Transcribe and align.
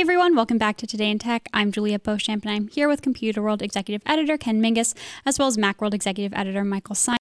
Hey 0.00 0.04
everyone, 0.04 0.34
welcome 0.34 0.56
back 0.56 0.78
to 0.78 0.86
Today 0.86 1.10
in 1.10 1.18
Tech. 1.18 1.46
I'm 1.52 1.70
Julia 1.70 1.98
Beauchamp 1.98 2.46
and 2.46 2.50
I'm 2.50 2.68
here 2.68 2.88
with 2.88 3.02
Computerworld 3.02 3.60
Executive 3.60 4.00
Editor 4.06 4.38
Ken 4.38 4.58
Mingis, 4.58 4.94
as 5.26 5.38
well 5.38 5.46
as 5.46 5.58
Macworld 5.58 5.92
Executive 5.92 6.32
Editor 6.32 6.64
Michael 6.64 6.94
Simon. 6.94 7.18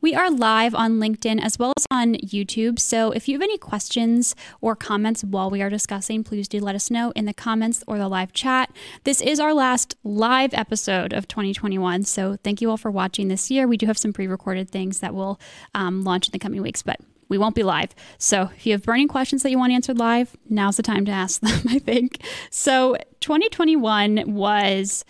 We 0.00 0.16
are 0.16 0.28
live 0.28 0.74
on 0.74 0.98
LinkedIn 0.98 1.40
as 1.40 1.60
well 1.60 1.72
as 1.76 1.86
on 1.92 2.14
YouTube, 2.14 2.80
so 2.80 3.12
if 3.12 3.28
you 3.28 3.36
have 3.36 3.42
any 3.42 3.56
questions 3.56 4.34
or 4.60 4.74
comments 4.74 5.22
while 5.22 5.48
we 5.48 5.62
are 5.62 5.70
discussing, 5.70 6.24
please 6.24 6.48
do 6.48 6.58
let 6.58 6.74
us 6.74 6.90
know 6.90 7.12
in 7.14 7.24
the 7.24 7.32
comments 7.32 7.84
or 7.86 7.98
the 7.98 8.08
live 8.08 8.32
chat. 8.32 8.72
This 9.04 9.20
is 9.20 9.38
our 9.38 9.54
last 9.54 9.94
live 10.02 10.52
episode 10.54 11.12
of 11.12 11.28
2021, 11.28 12.02
so 12.02 12.36
thank 12.42 12.60
you 12.60 12.68
all 12.68 12.76
for 12.76 12.90
watching 12.90 13.28
this 13.28 13.48
year. 13.48 13.68
We 13.68 13.76
do 13.76 13.86
have 13.86 13.96
some 13.96 14.12
pre 14.12 14.26
recorded 14.26 14.70
things 14.70 14.98
that 14.98 15.14
will 15.14 15.38
um, 15.72 16.02
launch 16.02 16.26
in 16.26 16.32
the 16.32 16.40
coming 16.40 16.62
weeks, 16.62 16.82
but 16.82 16.98
we 17.28 17.38
won't 17.38 17.54
be 17.54 17.62
live. 17.62 17.94
So 18.18 18.50
if 18.56 18.66
you 18.66 18.72
have 18.72 18.82
burning 18.82 19.08
questions 19.08 19.42
that 19.42 19.50
you 19.50 19.58
want 19.58 19.72
answered 19.72 19.98
live, 19.98 20.36
now's 20.48 20.76
the 20.76 20.82
time 20.82 21.04
to 21.06 21.12
ask 21.12 21.40
them, 21.42 21.60
I 21.68 21.78
think. 21.78 22.22
So 22.50 22.96
2021 23.20 24.34
was 24.34 25.04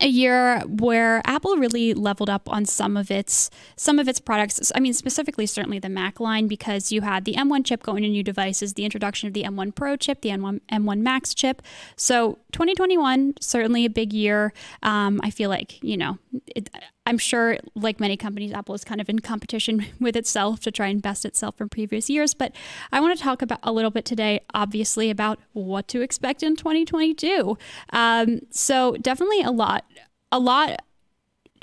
a 0.00 0.06
year 0.06 0.60
where 0.60 1.22
Apple 1.24 1.56
really 1.56 1.94
leveled 1.94 2.30
up 2.30 2.48
on 2.48 2.64
some 2.64 2.96
of 2.96 3.10
its 3.10 3.50
some 3.76 3.98
of 3.98 4.08
its 4.08 4.20
products. 4.20 4.72
I 4.74 4.80
mean, 4.80 4.94
specifically, 4.94 5.46
certainly 5.46 5.78
the 5.78 5.88
Mac 5.88 6.18
line, 6.18 6.48
because 6.48 6.90
you 6.90 7.02
had 7.02 7.24
the 7.24 7.34
M1 7.34 7.64
chip 7.64 7.82
going 7.82 8.02
to 8.02 8.08
new 8.08 8.22
devices, 8.22 8.74
the 8.74 8.84
introduction 8.84 9.26
of 9.26 9.34
the 9.34 9.44
M1 9.44 9.74
Pro 9.74 9.96
chip, 9.96 10.22
the 10.22 10.30
M1 10.30 10.60
M1 10.70 11.00
Max 11.00 11.34
chip. 11.34 11.62
So 11.96 12.38
2021 12.52 13.34
certainly 13.40 13.84
a 13.84 13.90
big 13.90 14.12
year. 14.12 14.52
Um, 14.82 15.20
I 15.22 15.30
feel 15.30 15.50
like 15.50 15.82
you 15.82 15.96
know 15.96 16.18
it, 16.46 16.70
I'm 17.04 17.18
sure, 17.18 17.58
like 17.74 17.98
many 17.98 18.16
companies, 18.16 18.52
Apple 18.52 18.74
is 18.74 18.84
kind 18.84 19.00
of 19.00 19.08
in 19.08 19.18
competition 19.18 19.86
with 20.00 20.16
itself 20.16 20.60
to 20.60 20.70
try 20.70 20.86
and 20.86 21.02
best 21.02 21.24
itself 21.24 21.56
from 21.56 21.68
previous 21.68 22.08
years. 22.08 22.32
But 22.34 22.54
I 22.92 23.00
want 23.00 23.16
to 23.16 23.22
talk 23.22 23.42
about 23.42 23.58
a 23.62 23.72
little 23.72 23.90
bit 23.90 24.04
today, 24.04 24.40
obviously, 24.54 25.10
about 25.10 25.40
what 25.52 25.88
to 25.88 26.00
expect 26.00 26.42
in 26.42 26.56
2022. 26.56 27.58
Um, 27.90 28.40
so 28.50 28.96
definitely 29.00 29.42
a 29.42 29.50
lot, 29.50 29.84
a 30.30 30.38
lot 30.38 30.82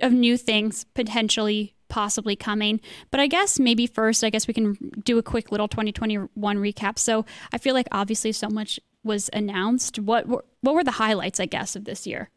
of 0.01 0.11
new 0.11 0.37
things 0.37 0.85
potentially 0.93 1.73
possibly 1.87 2.35
coming. 2.35 2.79
But 3.09 3.19
I 3.19 3.27
guess 3.27 3.59
maybe 3.59 3.87
first, 3.87 4.23
I 4.23 4.29
guess 4.29 4.47
we 4.47 4.53
can 4.53 4.77
do 5.03 5.17
a 5.17 5.23
quick 5.23 5.51
little 5.51 5.67
2021 5.67 6.57
recap. 6.57 6.99
So 6.99 7.25
I 7.51 7.57
feel 7.57 7.73
like 7.73 7.87
obviously 7.91 8.31
so 8.31 8.49
much 8.49 8.79
was 9.03 9.29
announced. 9.33 9.99
What 9.99 10.27
were, 10.27 10.45
what 10.61 10.75
were 10.75 10.83
the 10.83 10.91
highlights, 10.91 11.39
I 11.39 11.45
guess, 11.45 11.75
of 11.75 11.85
this 11.85 12.05
year? 12.05 12.29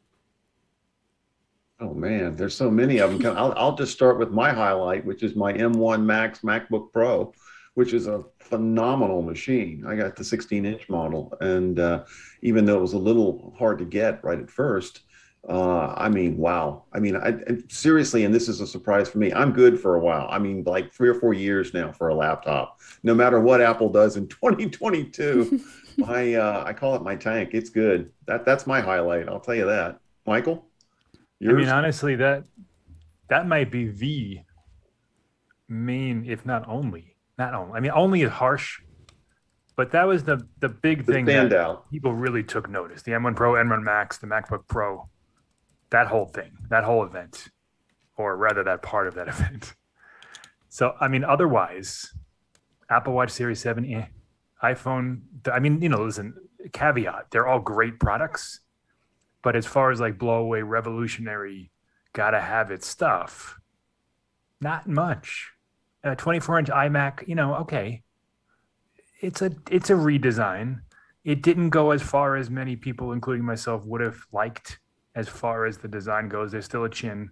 Oh 1.82 1.94
man, 1.94 2.36
there's 2.36 2.54
so 2.54 2.70
many 2.70 2.98
of 2.98 3.18
them. 3.18 3.36
I'll, 3.36 3.52
I'll 3.56 3.74
just 3.74 3.92
start 3.92 4.16
with 4.16 4.30
my 4.30 4.52
highlight, 4.52 5.04
which 5.04 5.24
is 5.24 5.34
my 5.34 5.52
M1 5.52 6.04
Max 6.04 6.38
MacBook 6.42 6.92
Pro, 6.92 7.34
which 7.74 7.92
is 7.92 8.06
a 8.06 8.22
phenomenal 8.38 9.20
machine. 9.20 9.84
I 9.84 9.96
got 9.96 10.14
the 10.14 10.22
16 10.22 10.64
inch 10.64 10.88
model, 10.88 11.36
and 11.40 11.80
uh, 11.80 12.04
even 12.40 12.64
though 12.64 12.78
it 12.78 12.82
was 12.82 12.92
a 12.92 12.98
little 12.98 13.52
hard 13.58 13.80
to 13.80 13.84
get 13.84 14.22
right 14.22 14.38
at 14.38 14.48
first, 14.48 15.00
uh, 15.48 15.92
I 15.96 16.08
mean, 16.08 16.36
wow. 16.36 16.84
I 16.92 17.00
mean, 17.00 17.16
I, 17.16 17.34
seriously, 17.68 18.24
and 18.24 18.32
this 18.32 18.48
is 18.48 18.60
a 18.60 18.66
surprise 18.66 19.08
for 19.08 19.18
me. 19.18 19.32
I'm 19.32 19.52
good 19.52 19.80
for 19.80 19.96
a 19.96 20.00
while. 20.00 20.28
I 20.30 20.38
mean, 20.38 20.62
like 20.62 20.92
three 20.92 21.08
or 21.08 21.14
four 21.14 21.34
years 21.34 21.74
now 21.74 21.90
for 21.90 22.10
a 22.10 22.14
laptop. 22.14 22.78
No 23.02 23.12
matter 23.12 23.40
what 23.40 23.60
Apple 23.60 23.88
does 23.88 24.16
in 24.16 24.28
2022, 24.28 25.60
my 25.96 26.34
uh, 26.34 26.62
I 26.64 26.74
call 26.74 26.94
it 26.94 27.02
my 27.02 27.16
tank. 27.16 27.50
It's 27.54 27.70
good. 27.70 28.12
That 28.28 28.44
that's 28.44 28.68
my 28.68 28.80
highlight. 28.80 29.28
I'll 29.28 29.40
tell 29.40 29.56
you 29.56 29.66
that. 29.66 29.98
Michael. 30.26 30.64
Yours? 31.42 31.54
I 31.54 31.58
mean, 31.58 31.68
honestly, 31.70 32.14
that 32.16 32.44
that 33.28 33.48
might 33.48 33.68
be 33.68 33.88
the 33.88 34.42
main, 35.68 36.24
if 36.24 36.46
not 36.46 36.68
only, 36.68 37.16
not 37.36 37.52
only. 37.52 37.72
I 37.72 37.80
mean, 37.80 37.90
only 37.92 38.22
is 38.22 38.30
harsh, 38.30 38.80
but 39.74 39.90
that 39.90 40.06
was 40.06 40.22
the 40.22 40.46
the 40.60 40.68
big 40.68 41.04
the 41.04 41.12
thing 41.12 41.24
that 41.24 41.52
out. 41.52 41.90
people 41.90 42.14
really 42.14 42.44
took 42.44 42.70
notice. 42.70 43.02
The 43.02 43.10
M1 43.10 43.34
Pro, 43.34 43.54
M1 43.54 43.82
Max, 43.82 44.18
the 44.18 44.28
MacBook 44.28 44.68
Pro, 44.68 45.08
that 45.90 46.06
whole 46.06 46.26
thing, 46.26 46.52
that 46.70 46.84
whole 46.84 47.02
event, 47.02 47.48
or 48.16 48.36
rather, 48.36 48.62
that 48.62 48.82
part 48.82 49.08
of 49.08 49.14
that 49.14 49.26
event. 49.34 49.74
So, 50.68 50.94
I 51.00 51.08
mean, 51.08 51.24
otherwise, 51.24 52.14
Apple 52.88 53.14
Watch 53.14 53.32
Series 53.32 53.58
7, 53.58 53.84
eh, 53.92 54.06
iPhone. 54.62 55.22
I 55.52 55.58
mean, 55.58 55.82
you 55.82 55.88
know, 55.88 56.04
listen, 56.04 56.34
caveat, 56.72 57.32
they're 57.32 57.48
all 57.48 57.58
great 57.58 57.98
products 57.98 58.60
but 59.42 59.56
as 59.56 59.66
far 59.66 59.90
as 59.90 60.00
like 60.00 60.18
blow 60.18 60.36
away 60.36 60.62
revolutionary, 60.62 61.70
gotta 62.12 62.40
have 62.40 62.70
it 62.70 62.84
stuff, 62.84 63.58
not 64.60 64.88
much. 64.88 65.50
A 66.04 66.16
24 66.16 66.58
inch 66.60 66.68
iMac, 66.68 67.28
you 67.28 67.34
know, 67.34 67.54
okay, 67.56 68.02
it's 69.20 69.42
a 69.42 69.52
it's 69.70 69.90
a 69.90 69.94
redesign. 69.94 70.80
It 71.24 71.42
didn't 71.42 71.70
go 71.70 71.92
as 71.92 72.02
far 72.02 72.36
as 72.36 72.50
many 72.50 72.74
people, 72.74 73.12
including 73.12 73.44
myself, 73.44 73.84
would 73.84 74.00
have 74.00 74.18
liked 74.32 74.80
as 75.14 75.28
far 75.28 75.66
as 75.66 75.78
the 75.78 75.86
design 75.86 76.28
goes. 76.28 76.50
There's 76.50 76.64
still 76.64 76.84
a 76.84 76.90
chin 76.90 77.30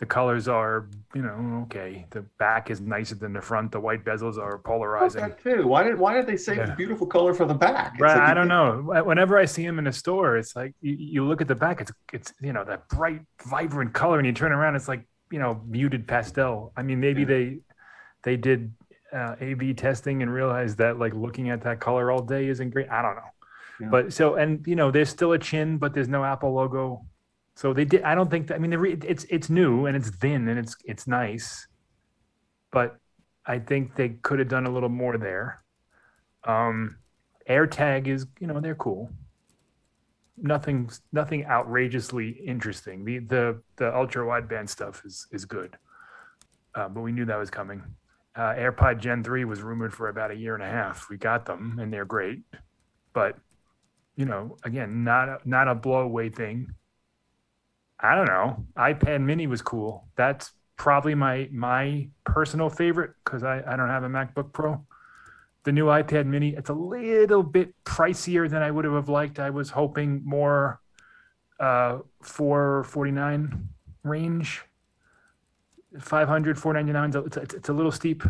the 0.00 0.06
colors 0.06 0.48
are, 0.48 0.88
you 1.14 1.20
know, 1.20 1.60
okay. 1.64 2.06
The 2.08 2.22
back 2.38 2.70
is 2.70 2.80
nicer 2.80 3.14
than 3.14 3.34
the 3.34 3.40
front. 3.42 3.70
The 3.70 3.80
white 3.80 4.02
bezels 4.02 4.38
are 4.38 4.56
polarizing. 4.56 5.20
That 5.20 5.42
too. 5.42 5.66
Why 5.66 5.82
did 5.82 5.98
Why 5.98 6.14
did 6.14 6.26
they 6.26 6.38
save 6.38 6.56
yeah. 6.56 6.66
the 6.66 6.72
beautiful 6.74 7.06
color 7.06 7.34
for 7.34 7.44
the 7.44 7.54
back? 7.54 7.92
It's 7.92 8.00
right. 8.00 8.16
Like 8.16 8.30
I 8.30 8.32
don't 8.32 8.48
know. 8.48 9.02
Whenever 9.04 9.36
I 9.36 9.44
see 9.44 9.64
them 9.64 9.78
in 9.78 9.86
a 9.86 9.92
store, 9.92 10.38
it's 10.38 10.56
like 10.56 10.74
you, 10.80 10.96
you, 10.98 11.28
look 11.28 11.42
at 11.42 11.48
the 11.48 11.54
back. 11.54 11.82
It's 11.82 11.92
it's 12.14 12.32
you 12.40 12.54
know 12.54 12.64
that 12.64 12.88
bright, 12.88 13.20
vibrant 13.44 13.92
color, 13.92 14.16
and 14.16 14.26
you 14.26 14.32
turn 14.32 14.52
around, 14.52 14.74
it's 14.74 14.88
like 14.88 15.06
you 15.30 15.38
know 15.38 15.60
muted 15.66 16.08
pastel. 16.08 16.72
I 16.78 16.82
mean, 16.82 16.98
maybe 16.98 17.20
yeah. 17.20 17.26
they 17.26 17.58
they 18.22 18.36
did 18.38 18.72
uh, 19.12 19.36
A/B 19.38 19.74
testing 19.74 20.22
and 20.22 20.32
realized 20.32 20.78
that 20.78 20.98
like 20.98 21.12
looking 21.12 21.50
at 21.50 21.60
that 21.64 21.78
color 21.78 22.10
all 22.10 22.22
day 22.22 22.48
isn't 22.48 22.70
great. 22.70 22.88
I 22.88 23.02
don't 23.02 23.16
know. 23.16 23.30
Yeah. 23.80 23.88
But 23.90 24.14
so 24.14 24.36
and 24.36 24.66
you 24.66 24.76
know, 24.76 24.90
there's 24.90 25.10
still 25.10 25.32
a 25.32 25.38
chin, 25.38 25.76
but 25.76 25.92
there's 25.92 26.08
no 26.08 26.24
Apple 26.24 26.54
logo 26.54 27.04
so 27.60 27.74
they 27.74 27.84
did. 27.84 28.04
I 28.04 28.14
don't 28.14 28.30
think 28.30 28.46
that. 28.46 28.54
I 28.54 28.58
mean, 28.58 28.72
it's 29.06 29.26
it's 29.28 29.50
new 29.50 29.84
and 29.84 29.94
it's 29.94 30.08
thin 30.08 30.48
and 30.48 30.58
it's 30.58 30.74
it's 30.86 31.06
nice, 31.06 31.66
but 32.72 32.96
I 33.44 33.58
think 33.58 33.96
they 33.96 34.08
could 34.22 34.38
have 34.38 34.48
done 34.48 34.64
a 34.66 34.70
little 34.70 34.88
more 34.88 35.18
there. 35.18 35.62
Um, 36.44 36.96
AirTag 37.46 38.06
is, 38.06 38.26
you 38.38 38.46
know, 38.46 38.60
they're 38.60 38.74
cool. 38.74 39.10
Nothing, 40.38 40.90
nothing 41.12 41.44
outrageously 41.44 42.30
interesting. 42.30 43.04
The 43.04 43.18
the 43.18 43.62
the 43.76 43.94
ultra 43.94 44.24
wideband 44.24 44.70
stuff 44.70 45.02
is 45.04 45.26
is 45.30 45.44
good, 45.44 45.76
uh, 46.74 46.88
but 46.88 47.02
we 47.02 47.12
knew 47.12 47.26
that 47.26 47.36
was 47.36 47.50
coming. 47.50 47.82
Uh, 48.34 48.54
AirPod 48.54 49.00
Gen 49.00 49.22
three 49.22 49.44
was 49.44 49.60
rumored 49.60 49.92
for 49.92 50.08
about 50.08 50.30
a 50.30 50.34
year 50.34 50.54
and 50.54 50.62
a 50.62 50.70
half. 50.70 51.10
We 51.10 51.18
got 51.18 51.44
them, 51.44 51.78
and 51.78 51.92
they're 51.92 52.06
great, 52.06 52.40
but 53.12 53.36
you 54.16 54.24
know, 54.24 54.56
again, 54.64 55.04
not 55.04 55.28
a, 55.28 55.38
not 55.44 55.68
a 55.68 55.74
blow 55.74 56.00
away 56.00 56.30
thing. 56.30 56.72
I 58.02 58.14
don't 58.14 58.26
know. 58.26 58.66
iPad 58.76 59.22
Mini 59.22 59.46
was 59.46 59.62
cool. 59.62 60.08
That's 60.16 60.52
probably 60.76 61.14
my 61.14 61.48
my 61.52 62.08
personal 62.24 62.70
favorite 62.70 63.12
because 63.24 63.42
I, 63.44 63.62
I 63.66 63.76
don't 63.76 63.88
have 63.88 64.04
a 64.04 64.08
MacBook 64.08 64.52
Pro. 64.52 64.84
The 65.64 65.72
new 65.72 65.86
iPad 65.86 66.26
Mini, 66.26 66.54
it's 66.56 66.70
a 66.70 66.74
little 66.74 67.42
bit 67.42 67.74
pricier 67.84 68.48
than 68.48 68.62
I 68.62 68.70
would 68.70 68.86
have 68.86 69.10
liked. 69.10 69.38
I 69.38 69.50
was 69.50 69.70
hoping 69.70 70.22
more 70.24 70.80
uh 71.58 71.98
449 72.22 73.68
range. 74.02 74.62
500 75.98 76.56
499 76.56 77.26
it's, 77.26 77.36
it's, 77.36 77.54
it's 77.54 77.68
a 77.68 77.72
little 77.72 77.90
steep 77.90 78.22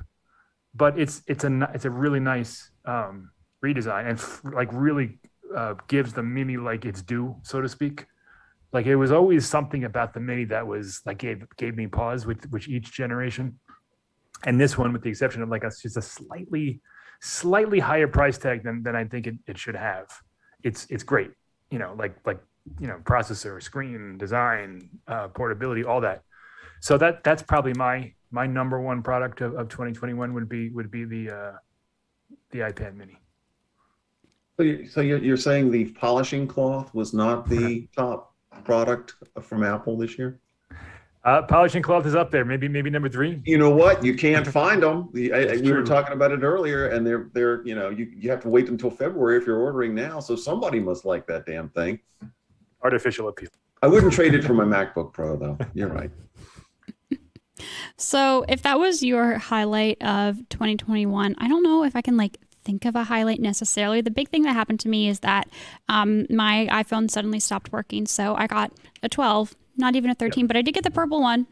but 0.75 0.99
it's 0.99 1.23
it's 1.27 1.45
a 1.45 1.71
it's 1.75 1.85
a 1.85 1.91
really 1.91 2.19
nice 2.19 2.71
um 2.87 3.31
redesign 3.63 4.09
and 4.09 4.19
f- 4.19 4.41
like 4.45 4.69
really 4.73 5.19
uh, 5.55 5.75
gives 5.89 6.15
the 6.15 6.23
mini 6.23 6.57
like 6.57 6.87
its 6.87 7.03
due 7.03 7.37
so 7.43 7.61
to 7.61 7.69
speak 7.69 8.07
like 8.73 8.87
it 8.87 8.97
was 8.97 9.11
always 9.11 9.47
something 9.47 9.85
about 9.85 10.15
the 10.15 10.21
mini 10.21 10.45
that 10.47 10.67
was 10.67 11.01
like 11.05 11.19
gave 11.19 11.45
gave 11.57 11.77
me 11.77 11.87
pause 11.87 12.27
with 12.27 12.51
which 12.51 12.69
each 12.69 12.93
generation. 12.93 13.59
And 14.45 14.61
this 14.61 14.79
one 14.79 14.93
with 14.93 15.03
the 15.03 15.11
exception 15.11 15.43
of 15.43 15.49
like 15.49 15.65
a, 15.65 15.71
just 15.71 15.97
a 15.97 16.03
slightly 16.03 16.81
slightly 17.21 17.79
higher 17.79 18.09
price 18.09 18.39
tag 18.39 18.63
than, 18.65 18.83
than 18.83 18.97
i 18.97 19.05
think 19.05 19.27
it, 19.27 19.35
it 19.47 19.59
should 19.59 19.77
have. 19.77 20.07
It's 20.63 20.87
it's 20.91 21.03
great 21.03 21.33
you 21.71 21.79
know 21.79 21.95
like 21.99 22.15
like 22.25 22.41
you 22.79 22.87
know 22.87 22.99
processor 23.03 23.63
screen 23.63 24.19
design 24.19 24.89
uh, 25.09 25.29
portability 25.29 25.85
all 25.85 26.01
that. 26.03 26.23
So 26.81 26.97
that 26.99 27.25
that's 27.25 27.43
probably 27.43 27.75
my 27.75 28.13
my 28.31 28.47
number 28.47 28.81
one 28.81 29.03
product 29.03 29.41
of, 29.41 29.55
of 29.55 29.69
2021 29.69 30.33
would 30.35 30.49
be 30.49 30.71
would 30.71 30.91
be 30.91 31.05
the 31.05 31.31
uh 31.31 31.53
the 32.51 32.61
ipad 32.61 32.95
mini. 32.95 33.19
So, 34.57 34.65
you, 34.65 34.87
so 34.87 35.01
you're, 35.01 35.19
you're 35.19 35.37
saying 35.39 35.71
the 35.71 35.87
polishing 35.87 36.47
cloth 36.47 36.93
was 36.95 37.15
not 37.15 37.49
the 37.49 37.89
top 37.97 38.30
product 38.65 39.15
from 39.41 39.63
Apple 39.65 39.97
this 39.97 40.19
year? 40.19 40.41
Uh, 41.23 41.43
polishing 41.43 41.83
cloth 41.83 42.07
is 42.07 42.15
up 42.15 42.31
there. 42.31 42.47
Maybe 42.47 42.67
maybe 42.67 42.89
number 42.89 43.09
three. 43.09 43.43
You 43.45 43.59
know 43.59 43.71
what? 43.71 44.03
You 44.03 44.15
can't 44.15 44.47
find 44.61 44.83
them. 44.83 45.11
I, 45.15 45.31
I, 45.33 45.57
we 45.59 45.71
were 45.71 45.83
talking 45.83 46.15
about 46.15 46.33
it 46.33 46.43
earlier, 46.43 46.89
and 46.89 47.07
they're 47.07 47.31
they're 47.35 47.67
you 47.67 47.75
know 47.75 47.91
you 47.91 48.11
you 48.17 48.31
have 48.31 48.41
to 48.41 48.49
wait 48.49 48.69
until 48.69 48.91
February 48.91 49.37
if 49.37 49.47
you're 49.47 49.61
ordering 49.61 49.95
now. 49.95 50.19
So 50.21 50.35
somebody 50.35 50.81
must 50.81 51.05
like 51.05 51.27
that 51.27 51.45
damn 51.45 51.69
thing. 51.71 52.01
Artificial 52.83 53.29
appeal. 53.29 53.51
I 53.83 53.87
wouldn't 53.87 54.13
trade 54.13 54.35
it 54.35 54.45
for 54.45 54.55
my 54.55 54.65
MacBook 54.65 55.13
Pro 55.13 55.37
though. 55.37 55.59
You're 55.75 55.89
right. 55.89 56.11
So 57.99 58.47
if 58.49 58.63
that 58.63 58.79
was 58.79 59.03
your 59.03 59.37
highlight 59.37 60.01
of 60.01 60.39
2021, 60.49 61.35
I 61.37 61.49
don't 61.49 61.63
know 61.63 61.85
if 61.85 61.95
I 61.95 62.01
can 62.01 62.17
like 62.17 62.39
think 62.65 62.85
of 62.85 62.95
a 62.95 63.05
highlight 63.05 63.41
necessarily. 63.41 64.01
The 64.01 64.11
big 64.11 64.29
thing 64.29 64.43
that 64.43 64.53
happened 64.53 64.81
to 64.81 64.89
me 64.89 65.09
is 65.09 65.21
that 65.21 65.49
um, 65.89 66.27
my 66.31 66.69
iPhone 66.71 67.11
suddenly 67.11 67.41
stopped 67.41 67.73
working. 67.73 68.07
So 68.07 68.35
I 68.35 68.47
got 68.47 68.73
a 69.03 69.09
12, 69.09 69.55
not 69.77 69.97
even 69.97 70.11
a 70.11 70.15
13, 70.15 70.47
but 70.47 70.57
I 70.57 70.63
did 70.63 70.73
get 70.73 70.85
the 70.85 70.91
purple 70.91 71.21
one. 71.21 71.47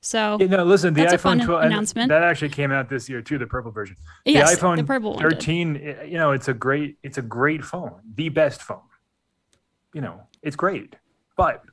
So 0.00 0.36
Yeah, 0.38 0.48
no, 0.48 0.64
listen, 0.64 0.92
the 0.92 1.00
That's 1.00 1.14
a 1.14 1.18
fun 1.18 1.40
iPhone 1.40 1.46
12 1.46 1.64
announcement. 1.64 2.08
that 2.10 2.22
actually 2.22 2.50
came 2.50 2.70
out 2.70 2.90
this 2.90 3.08
year 3.08 3.22
too, 3.22 3.38
the 3.38 3.46
purple 3.46 3.70
version. 3.70 3.96
yes, 4.26 4.54
the 4.54 4.60
iPhone 4.60 4.76
the 4.76 4.84
purple 4.84 5.14
one. 5.14 5.22
did. 5.22 5.32
13, 5.32 5.96
you 6.06 6.18
know, 6.18 6.32
it's 6.32 6.48
a 6.48 6.54
great 6.54 6.98
it's 7.02 7.16
a 7.16 7.22
great 7.22 7.64
phone, 7.64 8.00
the 8.14 8.28
best 8.28 8.60
phone. 8.62 8.82
You 9.94 10.02
know, 10.02 10.20
it's 10.42 10.56
great. 10.56 10.96
But 11.38 11.64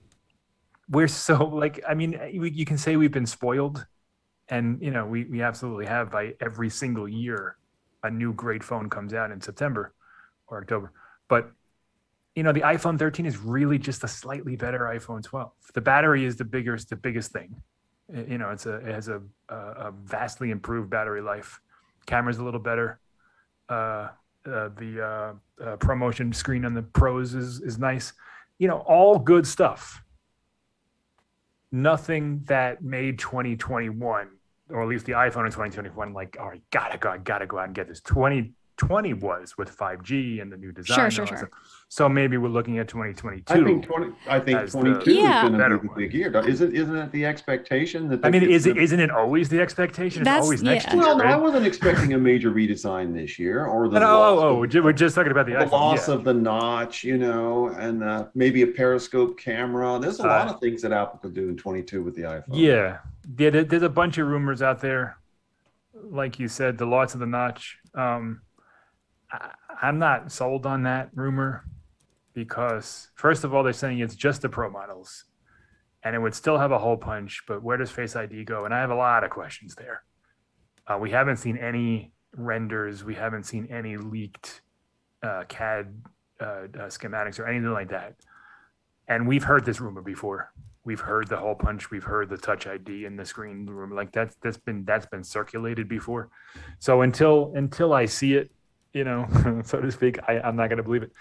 we're 0.90 1.10
so 1.10 1.44
like 1.44 1.84
I 1.88 1.94
mean, 1.94 2.18
we, 2.38 2.52
you 2.52 2.64
can 2.66 2.78
say 2.78 2.96
we've 2.96 3.12
been 3.12 3.26
spoiled 3.26 3.86
and 4.48 4.82
you 4.82 4.92
know, 4.92 5.06
we 5.06 5.26
we 5.26 5.42
absolutely 5.42 5.88
have 5.88 6.10
by 6.10 6.36
every 6.40 6.70
single 6.70 7.10
year 7.10 7.58
a 8.04 8.10
new 8.10 8.34
great 8.34 8.64
phone 8.64 8.90
comes 8.90 9.14
out 9.14 9.32
in 9.32 9.42
September 9.42 9.94
or 10.48 10.60
October. 10.62 10.92
But 11.28 11.52
you 12.36 12.44
know, 12.44 12.54
the 12.54 12.62
iPhone 12.62 12.98
13 12.98 13.26
is 13.26 13.38
really 13.38 13.78
just 13.78 14.04
a 14.04 14.08
slightly 14.08 14.56
better 14.56 14.80
iPhone 14.80 15.24
12. 15.24 15.52
The 15.74 15.82
battery 15.82 16.26
is 16.26 16.38
the 16.38 16.46
biggest 16.46 16.90
the 16.90 16.96
biggest 16.96 17.32
thing. 17.32 17.56
You 18.14 18.38
know, 18.38 18.52
it's 18.52 18.66
a 18.66 18.76
it 18.76 18.94
has 18.94 19.08
a 19.08 19.22
a, 19.50 19.56
a 19.56 19.94
vastly 20.04 20.52
improved 20.52 20.90
battery 20.90 21.22
life. 21.22 21.60
Camera's 22.06 22.38
a 22.38 22.44
little 22.44 22.60
better. 22.60 23.00
Uh, 23.70 24.10
uh, 24.46 24.70
the 24.78 25.02
uh, 25.02 25.64
uh, 25.64 25.78
ProMotion 25.78 26.34
screen 26.34 26.66
on 26.66 26.74
the 26.74 26.82
pros 26.82 27.36
is 27.36 27.62
is 27.62 27.78
nice. 27.78 28.14
You 28.58 28.68
know, 28.68 28.80
all 28.80 29.20
good 29.20 29.46
stuff. 29.46 30.02
Nothing 31.72 32.42
that 32.46 32.84
made 32.84 33.18
2021, 33.20 34.28
or 34.72 34.82
at 34.84 34.88
least 34.88 35.06
the 35.06 35.14
iPhone 35.14 35.46
in 35.46 35.52
2021, 35.52 36.14
like, 36.14 36.38
oh, 36.40 36.46
I 36.46 36.62
gotta 36.72 36.98
go, 36.98 37.10
I 37.10 37.18
gotta 37.18 37.46
go 37.46 37.60
out 37.60 37.66
and 37.66 37.76
get 37.76 37.88
this. 37.88 38.00
2020 38.02 39.14
was 39.16 39.58
with 39.58 39.76
5G 39.76 40.42
and 40.42 40.52
the 40.52 40.58
new 40.58 40.72
design. 40.72 40.96
Sure, 40.98 41.12
sure, 41.12 41.28
sure. 41.28 41.38
stuff. 41.38 41.50
So 41.90 42.08
maybe 42.08 42.38
we're 42.38 42.48
looking 42.48 42.80
at 42.80 42.88
2022. 42.88 43.54
I 43.54 43.64
think 43.66 43.86
twenty. 43.86 44.14
I 44.26 44.40
think 44.40 44.60
as 44.60 44.72
the 44.72 44.80
twenty-two 44.80 45.12
Yeah. 45.14 45.44
is 45.44 45.50
going 45.50 45.60
better 45.60 45.76
to 45.76 45.82
be 45.82 45.88
the 45.90 45.94
big 45.94 46.14
year. 46.14 46.48
Isn't 46.48 46.74
isn't 46.74 46.96
it 46.96 47.12
the 47.12 47.26
expectation 47.26 48.08
that? 48.08 48.22
I 48.24 48.30
mean, 48.30 48.46
they- 48.46 48.54
is 48.54 48.66
it 48.66 48.78
isn't 48.78 49.02
it 49.02 49.12
always 49.12 49.50
the 49.50 49.60
expectation? 49.60 50.22
It's 50.22 50.26
That's- 50.26 50.42
always 50.46 50.64
next 50.64 50.86
yeah. 50.86 50.94
year. 50.94 51.04
Well, 51.04 51.18
no, 51.18 51.26
I 51.26 51.36
wasn't 51.36 51.66
expecting 51.68 52.14
a 52.14 52.18
major 52.18 52.50
redesign 52.50 53.14
this 53.14 53.38
year, 53.38 53.66
or 53.66 53.90
the 53.90 54.00
No, 54.00 54.06
no, 54.08 54.20
loss 54.20 54.32
oh, 54.32 54.40
oh, 54.40 54.64
of- 54.64 54.74
we're 54.74 54.84
we're 54.84 54.94
just 54.94 55.16
talking 55.16 55.32
about 55.34 55.48
the 55.48 55.52
the 55.52 55.66
iPhone. 55.66 55.72
loss 55.72 56.08
yeah. 56.08 56.14
of 56.16 56.24
the 56.24 56.34
notch, 56.34 57.04
you 57.04 57.18
know, 57.18 57.68
and 57.78 58.02
uh, 58.06 58.28
maybe 58.36 58.62
a 58.62 58.68
periscope 58.68 59.38
camera. 59.38 60.00
There's 60.02 60.22
a 60.22 60.24
Uh, 60.24 60.28
lot 60.28 60.48
of 60.48 60.62
things 60.62 60.82
that 60.84 60.94
Apple 60.94 61.20
could 61.20 61.34
do 61.34 61.50
in 61.50 61.58
22 61.58 62.02
with 62.04 62.16
the 62.16 62.22
iPhone. 62.22 62.44
Yeah, 62.54 63.00
yeah. 63.38 63.50
There's 63.50 63.84
a 63.84 63.90
bunch 63.90 64.18
of 64.18 64.28
rumors 64.28 64.62
out 64.62 64.82
there, 64.82 65.18
like 65.94 66.40
you 66.40 66.48
said, 66.48 66.78
the 66.78 66.86
loss 66.86 67.14
of 67.14 67.20
the 67.20 67.26
notch. 67.26 67.78
Um, 67.96 68.42
I, 69.32 69.52
I'm 69.82 70.00
not 70.00 70.32
sold 70.32 70.66
on 70.66 70.84
that 70.84 71.10
rumor 71.14 71.66
because, 72.34 73.10
first 73.16 73.44
of 73.44 73.54
all, 73.54 73.64
they're 73.64 73.74
saying 73.74 74.00
it's 74.00 74.16
just 74.16 74.42
the 74.42 74.50
pro 74.50 74.70
models, 74.70 75.26
and 76.04 76.16
it 76.16 76.20
would 76.20 76.36
still 76.36 76.58
have 76.58 76.72
a 76.72 76.80
hole 76.80 76.98
punch. 76.98 77.44
But 77.48 77.64
where 77.64 77.78
does 77.78 77.92
Face 77.92 78.16
ID 78.16 78.46
go? 78.46 78.66
And 78.66 78.74
I 78.74 78.80
have 78.80 78.92
a 78.92 78.96
lot 78.96 79.24
of 79.24 79.30
questions 79.30 79.76
there. 79.76 80.04
Uh, 80.88 80.98
we 80.98 81.12
haven't 81.12 81.38
seen 81.38 81.58
any 81.58 82.12
renders. 82.36 83.04
We 83.04 83.16
haven't 83.16 83.44
seen 83.44 83.68
any 83.72 83.98
leaked 83.98 84.62
uh, 85.24 85.44
CAD 85.48 86.02
uh, 86.40 86.44
uh, 86.44 86.68
schematics 86.88 87.40
or 87.40 87.48
anything 87.48 87.72
like 87.72 87.90
that. 87.90 88.16
And 89.08 89.28
we've 89.28 89.44
heard 89.44 89.66
this 89.66 89.82
rumor 89.82 90.02
before 90.02 90.52
we've 90.84 91.00
heard 91.00 91.28
the 91.28 91.38
hole 91.38 91.56
punch 91.56 91.92
we've 91.92 92.04
heard 92.04 92.30
the 92.30 92.38
touch 92.38 92.66
id 92.66 93.06
in 93.06 93.16
the 93.16 93.26
screen 93.26 93.66
room 93.66 93.92
like 93.92 94.12
that's 94.12 94.36
that's 94.42 94.58
been 94.58 94.84
that's 94.86 95.06
been 95.06 95.24
circulated 95.24 95.88
before. 95.88 96.30
So 96.80 97.02
until 97.02 97.54
until 97.56 97.94
i 97.94 98.06
see 98.06 98.36
it 98.36 98.52
you 98.94 99.04
know 99.04 99.28
so 99.64 99.80
to 99.80 99.92
speak 99.92 100.20
I, 100.28 100.40
i'm 100.40 100.56
not 100.56 100.70
to 100.70 100.84
believe 100.84 101.04
it. 101.04 101.12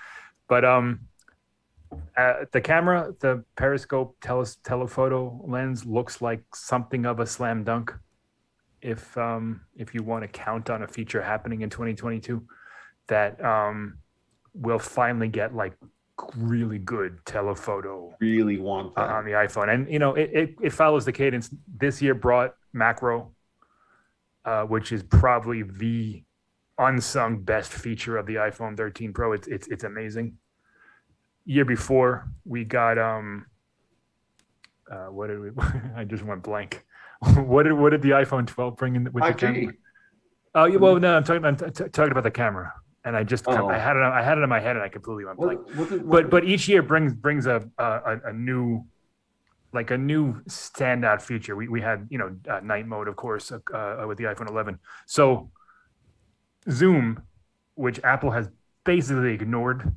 But 0.49 0.65
um 0.65 1.01
uh, 2.17 2.45
the 2.53 2.61
camera 2.61 3.13
the 3.21 3.45
periscope 3.57 4.17
tele- 4.21 4.47
telephoto 4.65 5.41
lens 5.47 5.85
looks 5.85 6.23
like 6.23 6.43
something 6.55 7.05
of 7.05 7.19
a 7.21 7.27
slam 7.27 7.65
dunk 7.65 7.93
if 8.81 9.17
um 9.19 9.63
if 9.77 9.95
you 9.95 10.03
want 10.03 10.23
to 10.23 10.29
count 10.29 10.71
on 10.71 10.83
a 10.83 10.89
feature 10.89 11.21
happening 11.21 11.63
in 11.63 11.71
2022 11.71 12.45
that 13.09 13.43
um 13.45 13.99
we'll 14.55 14.79
finally 14.79 15.29
get 15.29 15.55
like 15.55 15.75
really 16.37 16.79
good 16.79 17.25
telephoto 17.25 18.15
Really 18.21 18.59
want 18.59 18.95
that. 18.95 19.09
on 19.09 19.25
the 19.25 19.33
iPhone. 19.33 19.73
And 19.73 19.91
you 19.91 19.99
know, 19.99 20.15
it, 20.15 20.31
it, 20.33 20.55
it 20.63 20.71
follows 20.71 21.05
the 21.05 21.13
cadence. 21.13 21.51
This 21.77 22.01
year 22.03 22.15
brought 22.15 22.55
macro, 22.73 23.33
uh, 24.45 24.65
which 24.65 24.93
is 24.93 25.03
probably 25.03 25.63
the 25.63 26.23
unsung 26.79 27.43
best 27.43 27.73
feature 27.73 28.17
of 28.17 28.27
the 28.27 28.37
iPhone 28.37 28.77
13 28.77 29.13
Pro. 29.13 29.33
It's 29.33 29.49
it's 29.49 29.69
it's 29.69 29.85
amazing. 29.85 30.39
Year 31.45 31.65
before 31.65 32.29
we 32.45 32.65
got 32.65 32.99
um 32.99 33.47
uh, 34.91 35.07
what 35.07 35.29
did 35.29 35.41
we 35.41 35.51
I 35.97 36.05
just 36.05 36.25
went 36.25 36.43
blank. 36.43 36.85
what 37.37 37.65
did 37.65 37.73
what 37.75 37.91
did 37.91 38.03
the 38.03 38.11
iPhone 38.11 38.47
12 38.47 38.77
bring 38.77 38.97
in 38.97 39.05
with 39.13 39.25
the 39.25 39.35
camera? 39.35 39.73
Oh, 40.53 40.65
yeah, 40.65 40.79
well, 40.79 40.99
no, 40.99 41.17
I'm 41.17 41.23
talking 41.23 41.45
I'm 41.45 41.57
t- 41.57 41.71
talking 41.71 42.11
about 42.11 42.25
the 42.25 42.31
camera, 42.31 42.73
and 43.05 43.17
I 43.17 43.25
just 43.25 43.45
Oh. 43.49 43.69
I 43.69 43.79
had 43.79 43.97
it 43.97 44.03
on- 44.03 44.13
I 44.13 44.23
had 44.23 44.39
it 44.39 44.43
in 44.43 44.49
my 44.49 44.61
head, 44.61 44.77
and 44.77 44.85
I 44.85 44.89
completely 44.89 45.25
went 45.25 45.39
blank 45.39 45.61
What, 45.61 45.77
what, 45.77 45.91
what, 45.91 46.11
but 46.11 46.31
but 46.31 46.45
each 46.45 46.69
year 46.69 46.83
brings 46.83 47.15
brings 47.15 47.47
a 47.47 47.69
a, 47.79 48.19
a 48.27 48.33
new 48.33 48.85
like 49.73 49.91
a 49.91 49.99
new 49.99 50.35
standout 50.49 51.23
feature. 51.23 51.57
We 51.57 51.69
we 51.69 51.81
had 51.81 52.07
you 52.11 52.19
know 52.19 52.37
uh, 52.49 52.61
night 52.61 52.87
mode 52.87 53.09
of 53.09 53.17
course 53.17 53.53
uh, 53.53 53.59
uh, 53.75 54.05
with 54.07 54.19
the 54.19 54.25
iPhone 54.25 54.49
11. 54.49 54.79
So 55.07 55.51
Zoom, 56.71 57.23
which 57.75 58.01
Apple 58.05 58.31
has 58.33 58.51
basically 58.85 59.33
ignored 59.35 59.93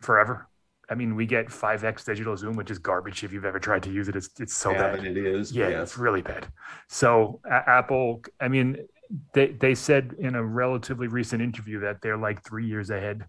forever. 0.00 0.48
I 0.90 0.94
mean, 0.94 1.14
we 1.14 1.24
get 1.24 1.46
5x 1.46 2.04
digital 2.04 2.36
zoom, 2.36 2.56
which 2.56 2.70
is 2.70 2.78
garbage 2.78 3.24
if 3.24 3.32
you've 3.32 3.46
ever 3.46 3.58
tried 3.58 3.82
to 3.84 3.90
use 3.90 4.08
it. 4.08 4.16
It's 4.16 4.28
it's 4.38 4.54
so 4.54 4.72
yeah, 4.72 4.96
bad. 4.96 5.04
it 5.06 5.16
is. 5.16 5.50
Yeah, 5.52 5.68
yes. 5.68 5.82
it's 5.82 5.98
really 5.98 6.20
bad. 6.22 6.46
So 6.88 7.40
Apple, 7.50 8.22
I 8.40 8.48
mean, 8.48 8.86
they 9.32 9.48
they 9.48 9.74
said 9.74 10.14
in 10.18 10.34
a 10.34 10.42
relatively 10.42 11.06
recent 11.08 11.42
interview 11.42 11.80
that 11.80 12.00
they're 12.02 12.16
like 12.16 12.42
three 12.42 12.66
years 12.66 12.90
ahead 12.90 13.24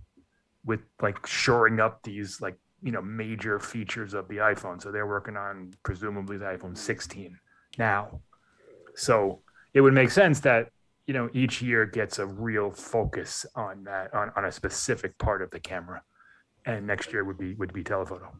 with 0.66 0.81
like 1.01 1.25
shoring 1.27 1.80
up 1.80 2.01
these 2.04 2.42
like 2.42 2.57
you 2.81 2.92
know 2.92 3.01
major 3.01 3.60
features 3.60 4.13
of 4.13 4.27
the 4.27 4.38
iPhone. 4.38 4.81
So 4.81 4.92
they're 4.92 5.07
working 5.07 5.38
on 5.38 5.74
presumably 5.83 6.38
the 6.38 6.45
iPhone 6.45 6.77
16 6.77 7.38
now. 7.77 8.22
So 8.95 9.42
it 9.74 9.81
would 9.81 9.94
make 9.94 10.12
sense 10.12 10.39
that 10.42 10.69
you 11.07 11.13
know 11.13 11.30
each 11.33 11.62
year 11.62 11.86
gets 11.86 12.19
a 12.19 12.25
real 12.25 12.72
focus 12.72 13.46
on 13.55 13.84
that 13.84 14.13
on, 14.13 14.32
on 14.36 14.46
a 14.46 14.51
specific 14.51 15.17
part 15.17 15.41
of 15.41 15.51
the 15.51 15.60
camera, 15.60 16.01
and 16.65 16.88
next 16.88 17.12
year 17.12 17.24
would 17.24 17.38
be 17.38 17.53
would 17.55 17.74
be 17.74 17.84
telephoto. 17.84 18.32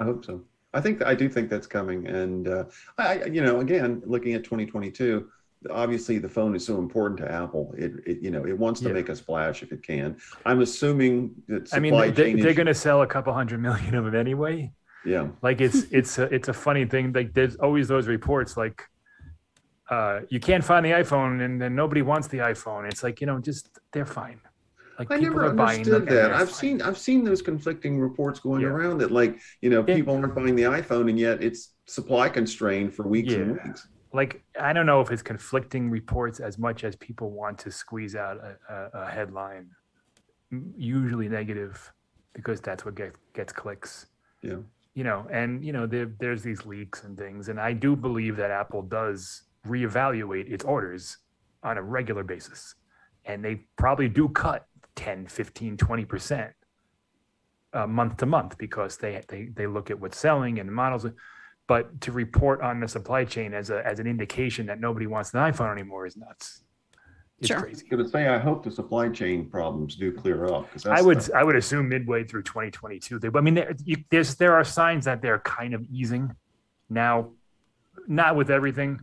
I 0.00 0.04
hope 0.04 0.24
so. 0.24 0.44
I 0.74 0.80
think 0.80 1.04
I 1.04 1.14
do 1.14 1.28
think 1.28 1.48
that's 1.48 1.66
coming, 1.66 2.06
and 2.06 2.46
uh, 2.46 2.64
I, 2.98 3.24
you 3.24 3.42
know, 3.42 3.60
again, 3.60 4.02
looking 4.04 4.34
at 4.34 4.44
2022, 4.44 5.28
obviously 5.70 6.18
the 6.18 6.28
phone 6.28 6.54
is 6.54 6.64
so 6.64 6.78
important 6.78 7.18
to 7.20 7.30
Apple. 7.30 7.74
It, 7.76 7.92
it 8.06 8.18
you 8.20 8.30
know, 8.30 8.44
it 8.46 8.56
wants 8.56 8.80
to 8.80 8.88
Yeah. 8.88 8.94
make 8.94 9.08
a 9.08 9.16
splash 9.16 9.62
if 9.62 9.72
it 9.72 9.82
can. 9.82 10.16
I'm 10.46 10.60
assuming 10.60 11.34
that 11.48 11.68
I 11.74 11.78
mean, 11.80 11.94
they, 12.14 12.32
issues- 12.32 12.54
going 12.54 12.66
to 12.66 12.74
sell 12.74 13.02
a 13.02 13.06
couple 13.06 13.32
hundred 13.32 13.60
million 13.60 13.94
of 13.94 14.04
them 14.04 14.14
anyway. 14.14 14.72
yeah, 15.04 15.28
like 15.42 15.60
it's 15.60 15.82
it's 15.90 16.18
a, 16.18 16.24
it's 16.34 16.48
a 16.48 16.52
funny 16.52 16.84
thing 16.84 17.12
like 17.12 17.32
there's 17.32 17.56
always 17.56 17.86
those 17.88 18.06
reports 18.08 18.56
like 18.56 18.82
uh 19.90 20.20
you 20.28 20.40
can't 20.40 20.64
find 20.64 20.84
the 20.84 20.90
iphone 20.90 21.40
and 21.44 21.62
then 21.62 21.74
nobody 21.74 22.02
wants 22.02 22.26
the 22.28 22.38
iphone 22.52 22.82
it's 22.90 23.02
like 23.04 23.20
you 23.20 23.26
know 23.28 23.38
just 23.38 23.78
they're 23.92 24.04
fine 24.04 24.40
like 24.98 25.10
I 25.10 25.18
people 25.18 25.36
never 25.36 25.46
are 25.46 25.54
buying 25.54 25.78
understood 25.78 26.08
that. 26.08 26.32
I've 26.32 26.50
seen 26.50 26.82
I've 26.82 26.98
seen 26.98 27.22
those 27.24 27.40
conflicting 27.40 27.98
reports 28.00 28.40
going 28.40 28.62
Yeah. 28.62 28.68
around 28.74 28.98
that 28.98 29.12
like 29.12 29.38
you 29.62 29.70
know 29.70 29.82
Yeah. 29.86 29.94
people 29.94 30.16
aren't 30.16 30.34
buying 30.34 30.56
the 30.56 30.64
iPhone 30.64 31.08
and 31.08 31.18
yet 31.18 31.42
it's 31.42 31.74
supply 31.86 32.28
constrained 32.28 32.92
for 32.92 33.04
weeks 33.06 33.32
and 33.34 33.52
weeks. 33.52 33.86
Like 34.12 34.42
i 34.60 34.72
don't 34.72 34.86
know 34.86 35.00
if 35.00 35.10
it's 35.10 35.22
conflicting 35.22 35.90
reports 35.90 36.40
as 36.40 36.58
much 36.58 36.84
as 36.84 36.96
people 36.96 37.30
want 37.30 37.58
to 37.58 37.70
squeeze 37.70 38.14
out 38.16 38.38
a, 38.38 38.56
a, 38.74 39.02
a 39.02 39.10
headline 39.10 39.68
usually 40.76 41.28
negative 41.28 41.92
because 42.32 42.60
that's 42.60 42.84
what 42.84 42.94
gets 42.94 43.16
gets 43.34 43.52
clicks 43.52 44.06
Yeah. 44.42 44.56
you 44.94 45.04
know 45.04 45.26
and 45.30 45.64
you 45.64 45.72
know 45.72 45.86
there, 45.86 46.10
there's 46.20 46.42
these 46.42 46.64
leaks 46.64 47.04
and 47.04 47.18
things 47.18 47.48
and 47.48 47.60
i 47.60 47.72
do 47.72 47.94
believe 47.96 48.36
that 48.36 48.50
apple 48.50 48.82
does 48.82 49.42
reevaluate 49.66 50.50
its 50.50 50.64
orders 50.64 51.18
on 51.62 51.76
a 51.76 51.82
regular 51.82 52.22
basis 52.24 52.74
and 53.26 53.44
they 53.44 53.56
probably 53.76 54.08
do 54.08 54.28
cut 54.30 54.66
10 54.96 55.26
15 55.26 55.76
20% 55.76 56.52
uh, 57.74 57.86
month 57.86 58.16
to 58.16 58.26
month 58.26 58.56
because 58.56 58.96
they, 58.96 59.20
they 59.28 59.46
they 59.54 59.66
look 59.66 59.90
at 59.90 60.00
what's 60.00 60.18
selling 60.18 60.58
and 60.60 60.72
models 60.72 61.04
but 61.68 62.00
to 62.00 62.10
report 62.10 62.60
on 62.62 62.80
the 62.80 62.88
supply 62.88 63.24
chain 63.24 63.54
as 63.54 63.70
a 63.70 63.86
as 63.86 64.00
an 64.00 64.08
indication 64.08 64.66
that 64.66 64.80
nobody 64.80 65.06
wants 65.06 65.32
an 65.34 65.40
iphone 65.52 65.70
anymore 65.70 66.04
is 66.06 66.16
nuts 66.16 66.62
it's 67.38 67.46
Sure. 67.48 67.60
crazy 67.60 67.86
I'm 67.92 67.98
gonna 67.98 68.08
say 68.08 68.26
I 68.26 68.38
hope 68.38 68.64
the 68.64 68.70
supply 68.70 69.08
chain 69.10 69.48
problems 69.48 69.94
do 69.94 70.10
clear 70.10 70.46
up 70.46 70.64
because 70.68 70.86
I 70.86 71.00
would 71.00 71.30
I 71.30 71.44
would 71.44 71.54
assume 71.54 71.88
midway 71.88 72.24
through 72.24 72.42
2022. 72.42 73.20
They, 73.20 73.28
I 73.32 73.40
mean, 73.40 73.54
there, 73.54 73.76
you, 73.84 73.98
there's 74.10 74.34
there 74.34 74.54
are 74.54 74.64
signs 74.64 75.04
that 75.04 75.22
they're 75.22 75.38
kind 75.38 75.72
of 75.72 75.84
easing 75.84 76.34
now, 76.90 77.30
not 78.08 78.34
with 78.34 78.50
everything. 78.50 79.00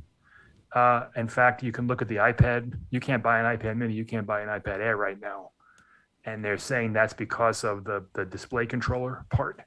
Uh, 0.74 1.08
in 1.16 1.30
fact, 1.30 1.64
you 1.64 1.72
can 1.72 1.88
look 1.88 2.02
at 2.02 2.10
the 2.10 2.18
iPad. 2.18 2.78
You 2.90 3.00
can't 3.00 3.24
buy 3.24 3.40
an 3.40 3.58
iPad 3.58 3.78
Mini. 3.78 3.94
You 3.94 4.04
can't 4.04 4.28
buy 4.28 4.42
an 4.42 4.50
iPad 4.50 4.80
Air 4.80 4.98
right 4.98 5.18
now, 5.22 5.52
and 6.26 6.44
they're 6.44 6.58
saying 6.58 6.92
that's 6.92 7.14
because 7.14 7.64
of 7.64 7.86
the 7.86 8.06
the 8.16 8.26
display 8.26 8.66
controller 8.66 9.26
part 9.30 9.62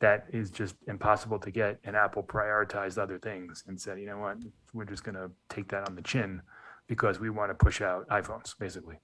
that 0.00 0.26
is 0.32 0.50
just 0.50 0.74
impossible 0.88 1.38
to 1.38 1.50
get. 1.50 1.78
And 1.84 1.94
Apple 1.94 2.22
prioritized 2.22 2.98
other 2.98 3.18
things 3.18 3.64
and 3.66 3.80
said, 3.80 4.00
you 4.00 4.06
know 4.06 4.18
what, 4.18 4.38
we're 4.72 4.84
just 4.84 5.04
going 5.04 5.14
to 5.14 5.30
take 5.48 5.68
that 5.68 5.88
on 5.88 5.94
the 5.94 6.02
chin 6.02 6.42
because 6.86 7.20
we 7.20 7.30
want 7.30 7.50
to 7.50 7.54
push 7.54 7.80
out 7.80 8.08
iPhones, 8.08 8.58
basically. 8.58 8.96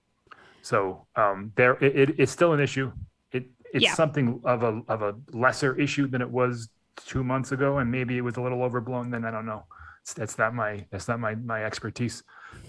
So 0.63 1.07
um, 1.15 1.53
there, 1.55 1.75
it, 1.85 1.97
it, 2.11 2.21
it's 2.21 2.33
still 2.33 2.53
an 2.53 2.61
issue. 2.61 2.91
It 3.33 3.47
it's 3.73 3.85
Yeah. 3.85 3.95
something 3.95 4.41
of 4.45 4.63
a 4.63 4.81
of 4.89 5.03
a 5.03 5.15
lesser 5.33 5.79
issue 5.79 6.07
than 6.09 6.23
it 6.23 6.31
was 6.31 6.69
two 7.05 7.23
months 7.23 7.53
ago, 7.53 7.79
and 7.79 7.91
maybe 7.91 8.17
it 8.17 8.23
was 8.23 8.37
a 8.37 8.41
little 8.41 8.63
overblown. 8.63 9.11
Then 9.11 9.25
I 9.25 9.31
don't 9.31 9.47
know. 9.47 9.65
It's, 10.03 10.15
that's 10.15 10.39
not 10.39 10.55
my 10.55 10.87
that's 10.91 11.09
not 11.09 11.21
my 11.21 11.35
my 11.37 11.65
expertise, 11.65 12.23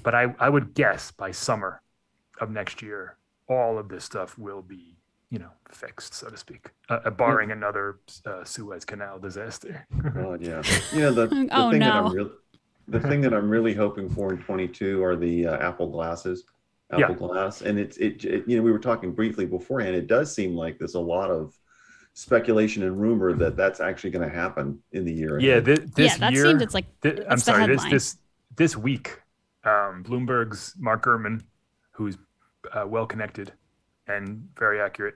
but 0.04 0.14
I 0.14 0.36
I 0.40 0.50
would 0.50 0.74
guess 0.74 1.12
by 1.12 1.32
summer 1.32 1.82
of 2.42 2.52
next 2.52 2.82
year, 2.82 3.18
all 3.48 3.80
of 3.80 3.90
this 3.90 4.04
stuff 4.04 4.38
will 4.38 4.62
be 4.62 4.98
you 5.30 5.40
know 5.40 5.50
fixed, 5.72 6.14
so 6.14 6.30
to 6.30 6.38
speak, 6.38 6.72
uh, 6.90 7.00
uh, 7.06 7.10
barring 7.10 7.52
another 7.52 8.00
uh, 8.26 8.44
Suez 8.44 8.86
Canal 8.86 9.20
disaster. 9.20 9.86
God, 10.14 10.42
yeah. 10.42 10.62
You 10.94 11.02
know 11.02 11.12
the, 11.14 11.28
the 11.28 11.48
Oh, 11.52 11.72
thing 11.72 11.80
that. 11.82 11.94
I'm 11.94 12.14
really 12.14 12.32
the 12.90 13.00
thing 13.02 13.20
that 13.22 13.34
I'm 13.34 13.50
really 13.50 13.74
hoping 13.74 14.10
for 14.10 14.32
in 14.32 14.38
22 14.40 15.04
are 15.04 15.18
the 15.18 15.46
uh, 15.48 15.58
Apple 15.58 15.90
glasses, 15.90 16.46
Apple 16.92 17.02
Yeah. 17.10 17.14
Glass, 17.16 17.62
and 17.62 17.78
it's 17.78 17.98
it, 17.98 18.24
it. 18.24 18.48
You 18.48 18.58
know, 18.58 18.64
we 18.64 18.72
were 18.72 18.80
talking 18.80 19.12
briefly 19.14 19.46
beforehand. 19.46 19.96
It 19.96 20.08
does 20.08 20.34
seem 20.34 20.56
like 20.56 20.78
there's 20.80 20.96
a 20.96 21.00
lot 21.00 21.30
of 21.30 21.54
speculation 22.14 22.84
and 22.84 23.00
rumor 23.00 23.34
that 23.34 23.56
that's 23.58 23.80
actually 23.80 24.10
going 24.12 24.28
to 24.28 24.34
happen 24.34 24.80
in 24.94 25.04
the 25.06 25.12
year. 25.14 25.38
yeah, 25.40 25.52
ahead. 25.54 25.66
this, 25.66 25.80
this 25.96 26.12
yeah, 26.14 26.18
that 26.18 26.34
year. 26.34 26.46
seems 26.46 26.62
it's 26.62 26.74
like 26.74 26.86
Thi- 27.02 27.24
I'm 27.30 27.36
the 27.36 27.42
sorry. 27.42 27.68
This 27.68 27.84
this 27.90 28.18
this 28.56 28.78
week, 28.78 29.22
um, 29.66 30.04
Bloomberg's 30.08 30.74
Mark 30.80 31.04
Gurman, 31.04 31.44
who's 31.92 32.18
uh, 32.72 32.86
well 32.88 33.06
connected 33.06 33.52
and 34.08 34.48
very 34.58 34.80
accurate, 34.82 35.16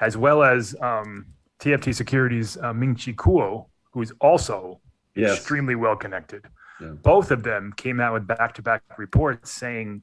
as 0.00 0.16
well 0.16 0.42
as 0.42 0.74
um, 0.80 1.26
TFT 1.60 1.94
Securities 1.94 2.56
uh, 2.58 2.72
Ming 2.72 2.94
Chi 2.94 3.12
Kuo, 3.12 3.66
who 3.92 4.02
is 4.02 4.12
also 4.20 4.80
Yes. 5.14 5.36
extremely 5.36 5.74
well 5.74 5.94
connected. 5.94 6.46
Yeah. 6.80 6.88
Both 7.02 7.30
of 7.32 7.42
them 7.42 7.74
came 7.76 8.00
out 8.00 8.14
with 8.14 8.26
back-to-back 8.26 8.82
reports 8.96 9.50
saying, 9.50 10.02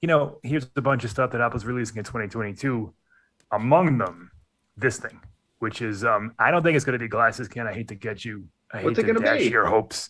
you 0.00 0.06
know, 0.08 0.38
here's 0.42 0.66
a 0.76 0.80
bunch 0.80 1.04
of 1.04 1.10
stuff 1.10 1.30
that 1.32 1.42
Apple's 1.42 1.66
releasing 1.66 1.98
in 1.98 2.04
2022. 2.04 2.94
Among 3.52 3.98
them, 3.98 4.30
this 4.78 4.96
thing, 4.98 5.20
which 5.58 5.82
is 5.82 6.04
um, 6.04 6.32
I 6.38 6.50
don't 6.50 6.62
think 6.62 6.74
it's 6.76 6.86
going 6.86 6.94
to 6.94 6.98
be 6.98 7.06
glasses. 7.08 7.48
Ken, 7.48 7.66
I 7.66 7.74
hate 7.74 7.88
to 7.88 7.94
get 7.94 8.24
you. 8.24 8.44
I 8.72 8.78
hate 8.78 8.84
What's 8.86 8.98
it 8.98 9.02
to 9.02 9.12
gonna 9.12 9.24
dash 9.26 9.40
be? 9.40 9.50
your 9.50 9.66
hopes. 9.66 10.08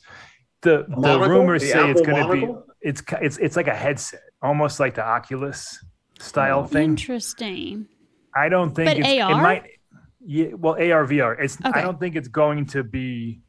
The 0.63 0.85
the 0.89 0.97
monocle? 0.97 1.29
rumors 1.29 1.63
The 1.63 1.69
say 1.69 1.91
it's 1.91 2.03
going 2.03 2.23
to 2.25 2.33
be 2.47 2.55
it's 2.83 3.03
it's 3.21 3.39
it's 3.39 3.57
like 3.57 3.67
a 3.67 3.75
headset, 3.75 4.21
almost 4.43 4.79
like 4.79 4.95
the 4.95 5.05
Oculus 5.05 5.85
style 6.21 6.61
Oh. 6.61 6.67
thing. 6.67 6.91
interesting. 6.91 7.87
I 8.35 8.49
don't 8.49 8.75
think 8.75 8.89
But 8.89 8.99
it's, 8.99 9.09
it 9.09 9.21
AR? 9.21 9.43
might. 9.43 9.65
Yeah, 10.25 10.49
well, 10.55 10.75
AR 10.75 11.05
VR. 11.07 11.37
It's. 11.41 11.59
Okay. 11.65 11.79
I 11.79 11.83
don't 11.83 11.99
think 11.99 12.15
it's 12.15 12.29
going 12.29 12.67
to 12.67 12.85
be, 12.85 13.41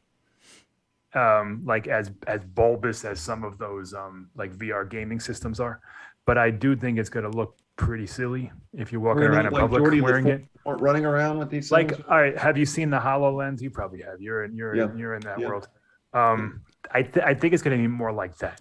um, 1.14 1.62
like 1.64 1.86
as 1.86 2.10
as 2.26 2.44
bulbous 2.44 3.04
as 3.04 3.20
some 3.20 3.44
of 3.44 3.58
those 3.58 3.92
um 3.94 4.30
like 4.34 4.52
VR 4.56 4.88
gaming 4.88 5.20
systems 5.20 5.60
are, 5.60 5.80
but 6.26 6.38
I 6.38 6.50
do 6.50 6.74
think 6.74 6.98
it's 6.98 7.10
going 7.10 7.30
to 7.30 7.36
look 7.36 7.56
pretty 7.76 8.06
silly 8.06 8.50
if 8.72 8.90
you're 8.92 9.00
walking 9.00 9.22
Really? 9.22 9.36
around 9.36 9.46
in 9.46 9.52
Like 9.52 9.60
public 9.60 9.82
Jordy 9.82 10.00
wearing 10.00 10.26
it. 10.28 10.44
aren't 10.64 10.80
running 10.80 11.04
around 11.04 11.38
with 11.38 11.50
these 11.50 11.70
Like, 11.70 11.90
things? 11.94 12.04
all 12.08 12.16
right, 12.18 12.36
have 12.38 12.56
you 12.56 12.64
seen 12.66 12.88
the 12.90 12.98
Hololens? 12.98 13.60
You 13.60 13.70
probably 13.70 14.00
have. 14.02 14.20
You're 14.20 14.44
in. 14.44 14.56
You're 14.56 14.74
Yeah. 14.74 14.88
you're 14.96 15.14
in 15.14 15.20
that 15.22 15.38
Yeah. 15.38 15.48
world. 15.48 15.68
Um, 16.14 16.62
I 16.90 17.02
th- 17.02 17.24
I 17.24 17.34
think 17.34 17.52
it's 17.54 17.62
going 17.62 17.76
to 17.76 17.82
be 17.82 17.88
more 17.88 18.12
like 18.12 18.36
that. 18.38 18.60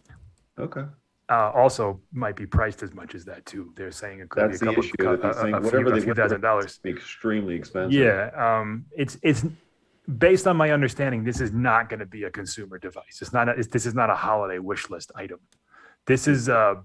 okay, 0.59 0.83
Uh, 1.31 1.49
also, 1.55 1.97
might 2.11 2.35
be 2.35 2.45
priced 2.45 2.83
as 2.83 2.93
much 2.93 3.15
as 3.15 3.23
that 3.23 3.45
too. 3.45 3.71
They're 3.77 3.89
saying 3.89 4.19
it 4.19 4.27
could 4.27 4.43
that's 4.43 4.59
be 4.59 4.65
a 4.67 4.69
the 4.69 4.75
couple, 4.75 4.83
issue. 4.83 5.09
a, 5.09 5.17
that 5.17 5.35
a, 5.37 5.47
a 5.47 5.61
whatever 5.61 5.69
few, 5.69 5.87
a 5.87 5.91
they 5.95 6.01
few 6.01 6.13
thousand 6.13 6.41
dollars. 6.41 6.65
it's 6.83 6.85
extremely 6.85 7.55
expensive. 7.55 7.93
Yeah, 7.93 8.31
um, 8.35 8.85
it's 8.91 9.17
it's 9.23 9.45
based 10.17 10.45
on 10.45 10.57
my 10.57 10.71
understanding. 10.71 11.23
This 11.23 11.39
is 11.39 11.53
not 11.53 11.87
going 11.89 12.01
to 12.01 12.05
be 12.05 12.25
a 12.25 12.29
consumer 12.29 12.77
device. 12.79 13.19
It's 13.21 13.31
not. 13.31 13.47
A, 13.47 13.53
it's, 13.53 13.69
this 13.69 13.85
is 13.85 13.95
not 13.95 14.09
a 14.09 14.15
holiday 14.15 14.59
wish 14.59 14.89
list 14.89 15.13
item. 15.15 15.39
This 16.05 16.27
is 16.27 16.49
uh, 16.49 16.75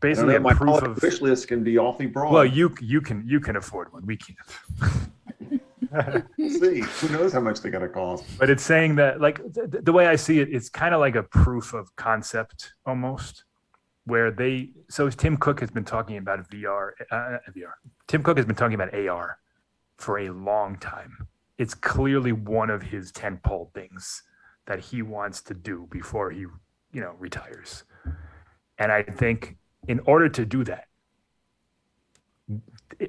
basically 0.00 0.34
a 0.34 0.40
my 0.40 0.52
proof 0.52 0.82
of. 0.82 1.00
wish 1.02 1.22
list 1.22 1.48
can 1.48 1.64
be 1.64 1.78
awfully 1.78 2.06
broad. 2.06 2.30
Well, 2.30 2.44
you 2.44 2.74
you 2.82 3.00
can 3.00 3.26
you 3.26 3.40
can 3.40 3.56
afford 3.56 3.90
one. 3.90 4.04
We 4.04 4.18
can't. 4.18 4.38
See. 6.38 6.80
Who 6.80 7.08
knows 7.08 7.32
how 7.32 7.40
much 7.40 7.60
they're 7.60 7.70
going 7.70 7.82
to 7.82 7.88
cost? 7.88 8.24
But 8.38 8.50
it's 8.50 8.64
saying 8.64 8.96
that 8.96 9.20
like 9.20 9.38
th- 9.54 9.82
the 9.82 9.92
way 9.92 10.08
I 10.08 10.16
see 10.16 10.40
it, 10.40 10.48
it's 10.52 10.68
kind 10.68 10.92
of 10.94 11.00
like 11.00 11.14
a 11.14 11.22
proof 11.22 11.72
of 11.72 11.94
concept 11.96 12.74
almost, 12.84 13.44
where 14.04 14.30
they. 14.30 14.70
So 14.88 15.08
Tim 15.10 15.36
Cook 15.36 15.60
has 15.60 15.70
been 15.70 15.84
talking 15.84 16.16
about 16.16 16.48
VR. 16.50 16.90
Uh, 17.10 17.38
VR. 17.56 17.74
Tim 18.06 18.22
Cook 18.22 18.36
has 18.36 18.46
been 18.46 18.56
talking 18.56 18.74
about 18.74 18.94
AR 18.94 19.38
for 19.96 20.18
a 20.18 20.30
long 20.30 20.76
time. 20.76 21.28
It's 21.58 21.74
clearly 21.74 22.32
one 22.32 22.70
of 22.70 22.82
his 22.82 23.12
tentpole 23.12 23.72
things 23.72 24.22
that 24.66 24.80
he 24.80 25.02
wants 25.02 25.40
to 25.42 25.54
do 25.54 25.86
before 25.90 26.30
he, 26.30 26.40
you 26.40 27.00
know, 27.00 27.14
retires. 27.18 27.84
And 28.78 28.90
I 28.90 29.02
think 29.02 29.56
in 29.86 30.00
order 30.00 30.28
to 30.28 30.44
do 30.44 30.64
that, 30.64 30.88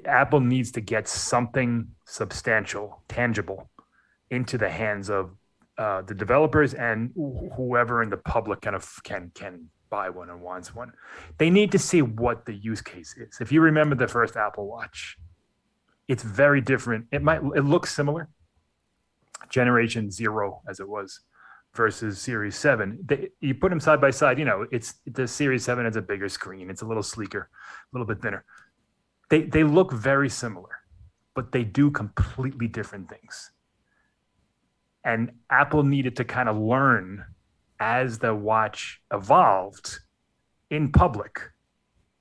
Apple 0.06 0.40
needs 0.40 0.72
to 0.74 0.82
get 0.82 1.08
something 1.08 1.88
substantial, 2.06 3.04
tangible, 3.08 3.70
into 4.30 4.58
the 4.58 4.70
hands 4.70 5.10
of 5.10 5.32
uh, 5.78 6.02
the 6.02 6.14
developers 6.14 6.74
and 6.74 7.12
wh- 7.12 7.54
whoever 7.56 8.02
in 8.02 8.10
the 8.10 8.18
public 8.18 8.62
kind 8.62 8.76
of 8.76 9.04
can 9.04 9.32
can 9.36 9.70
buy 9.96 10.10
one 10.10 10.30
and 10.30 10.42
wants 10.42 10.70
one. 10.82 10.92
They 11.38 11.50
need 11.50 11.72
to 11.72 11.80
see 11.80 12.02
what 12.02 12.38
the 12.46 12.56
use 12.72 12.82
case 12.82 13.12
is. 13.18 13.34
If 13.46 13.50
you 13.54 13.62
remember 13.62 13.96
the 13.96 14.12
first 14.18 14.36
Apple 14.36 14.68
Watch, 14.68 15.18
it's 16.08 16.24
very 16.24 16.62
different. 16.72 17.08
It 17.12 17.22
might 17.24 17.42
it 17.60 17.66
looks 17.74 17.90
similar, 18.00 18.24
generation 19.50 20.04
zero 20.12 20.62
as 20.70 20.80
it 20.80 20.88
was 20.96 21.22
versus 21.74 22.14
Series 22.28 22.56
Seven. 22.66 22.88
They, 23.10 23.30
you 23.48 23.54
put 23.56 23.70
them 23.70 23.80
side 23.80 24.02
by 24.02 24.12
side. 24.12 24.38
You 24.42 24.48
know, 24.52 24.60
it's 24.72 24.90
the 25.20 25.28
Series 25.28 25.64
Seven 25.64 25.86
has 25.86 25.96
a 25.96 26.02
bigger 26.02 26.30
screen. 26.30 26.70
It's 26.70 26.84
a 26.84 26.88
little 26.92 27.08
sleeker, 27.16 27.44
a 27.50 27.90
little 27.94 28.08
bit 28.12 28.22
thinner. 28.22 28.44
They 29.30 29.44
they 29.44 29.64
look 29.64 29.92
very 29.92 30.30
similar, 30.30 30.74
but 31.34 31.52
they 31.52 31.64
do 31.64 31.90
completely 31.90 32.68
different 32.68 33.10
things. 33.10 33.52
And 35.04 35.32
Apple 35.50 35.84
needed 35.84 36.16
to 36.20 36.24
kind 36.24 36.50
of 36.50 36.58
learn 36.58 37.26
as 37.80 38.20
the 38.20 38.34
watch 38.34 39.02
evolved 39.12 40.00
in 40.70 40.92
public 40.92 41.42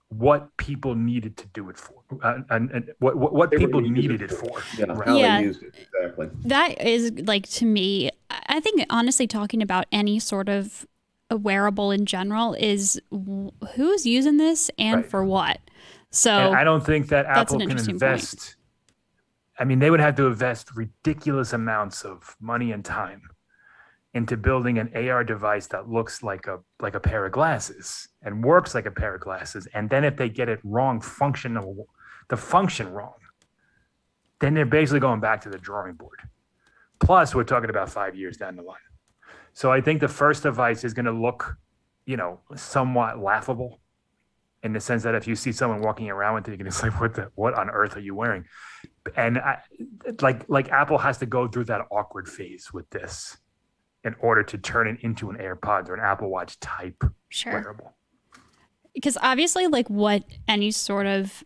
what 0.09 0.57
people 0.59 0.95
needed 0.95 1.37
to 1.37 1.47
do 1.49 1.69
it 1.71 1.77
for, 1.77 1.95
uh, 2.23 2.39
and, 2.51 2.71
and 2.71 2.93
what 3.01 3.17
what, 3.17 3.33
what 3.35 3.51
They 3.51 3.57
people 3.57 3.81
needed 3.81 3.97
needed 4.03 4.23
it 4.23 4.31
it 4.31 4.37
for. 4.37 4.63
Yeah, 4.79 4.85
Right. 4.89 5.09
how 5.09 5.19
Yeah. 5.19 5.39
they 5.39 5.45
used 5.45 5.63
it 5.63 5.75
exactly. 5.77 6.29
That 6.45 6.81
is 6.81 7.11
like 7.27 7.49
to 7.51 7.67
me, 7.67 8.11
I 8.31 8.61
think 8.61 8.85
honestly, 8.91 9.27
talking 9.27 9.61
about 9.63 9.87
any 9.91 10.19
sort 10.21 10.49
of 10.49 10.87
a 11.31 11.37
wearable 11.37 11.91
in 11.91 12.07
general 12.07 12.55
is 12.55 13.01
who's 13.75 14.07
using 14.07 14.37
this 14.37 14.71
and 14.79 14.97
Right. 14.97 15.07
for 15.11 15.25
what. 15.25 15.59
So 16.11 16.31
And 16.31 16.55
I 16.57 16.63
don't 16.63 16.85
think 16.85 17.09
that 17.09 17.27
Apple 17.27 17.59
can 17.59 17.63
interesting 17.63 17.95
point. 17.95 18.03
invest. 18.03 18.57
I 19.59 19.65
mean, 19.65 19.79
they 19.79 19.91
would 19.91 20.01
have 20.01 20.15
to 20.17 20.27
invest 20.27 20.77
ridiculous 20.77 21.53
amounts 21.53 22.03
of 22.05 22.37
money 22.41 22.71
and 22.73 22.85
time 22.85 23.23
into 24.15 24.37
building 24.37 24.79
an 24.79 24.91
AR 24.95 25.25
device 25.25 25.67
that 25.67 25.89
looks 25.89 26.23
like 26.23 26.47
a 26.47 26.61
like 26.81 26.95
a 26.95 27.01
pair 27.01 27.27
of 27.27 27.33
glasses 27.33 28.09
and 28.23 28.45
works 28.45 28.75
like 28.75 28.87
a 28.87 28.91
pair 28.91 29.17
of 29.17 29.21
glasses. 29.21 29.67
And 29.75 29.91
then 29.91 30.05
if 30.05 30.17
they 30.17 30.29
get 30.29 30.49
it 30.49 30.61
wrong, 30.63 31.01
functional, 31.01 31.89
the 32.29 32.37
function 32.37 32.91
wrong, 32.91 33.15
then 34.41 34.55
they're 34.55 34.65
basically 34.65 35.01
going 35.01 35.21
back 35.21 35.41
to 35.43 35.51
the 35.51 35.59
drawing 35.59 35.95
board. 35.95 36.21
Plus, 37.01 37.35
we're 37.35 37.45
talking 37.45 37.71
about 37.71 37.91
five 37.91 38.15
years 38.15 38.37
down 38.37 38.57
the 38.57 38.63
line. 38.63 38.79
So 39.53 39.73
I 39.73 39.81
think 39.81 40.01
the 40.01 40.09
first 40.09 40.45
device 40.45 40.85
is 40.85 40.95
going 40.95 41.07
to 41.07 41.13
look, 41.13 41.57
you 42.07 42.17
know, 42.17 42.41
somewhat 42.55 43.19
laughable 43.19 43.81
in 44.63 44.73
the 44.73 44.81
sense 44.81 45.03
that 45.03 45.15
if 45.15 45.27
you 45.27 45.37
see 45.37 45.53
someone 45.53 45.81
walking 45.81 46.09
around 46.09 46.35
with 46.35 46.49
it, 46.49 46.59
you 46.59 46.65
just 46.65 46.83
like, 46.85 46.99
what 47.01 47.15
the, 47.15 47.31
what 47.35 47.55
on 47.55 47.69
earth 47.69 47.97
are 47.97 48.01
you 48.01 48.15
wearing? 48.15 48.45
And 49.17 49.39
I, 49.39 49.59
like, 50.21 50.49
like 50.49 50.71
Apple 50.71 50.99
has 50.99 51.19
to 51.19 51.27
go 51.27 51.49
through 51.49 51.65
that 51.65 51.83
awkward 51.91 52.29
phase 52.29 52.73
with 52.73 52.89
this 52.91 53.37
in 54.05 54.15
order 54.21 54.43
to 54.43 54.59
turn 54.59 54.87
it 54.87 54.99
into 55.03 55.31
an 55.31 55.37
AirPods 55.37 55.89
or 55.89 55.95
an 55.95 56.01
Apple 56.01 56.29
Watch 56.31 56.59
type 56.61 57.03
sure. 57.29 57.53
wearable. 57.53 57.95
because 58.95 59.17
obviously 59.23 59.67
like 59.67 59.89
what 59.89 60.25
any 60.47 60.71
sort 60.71 61.07
of 61.07 61.43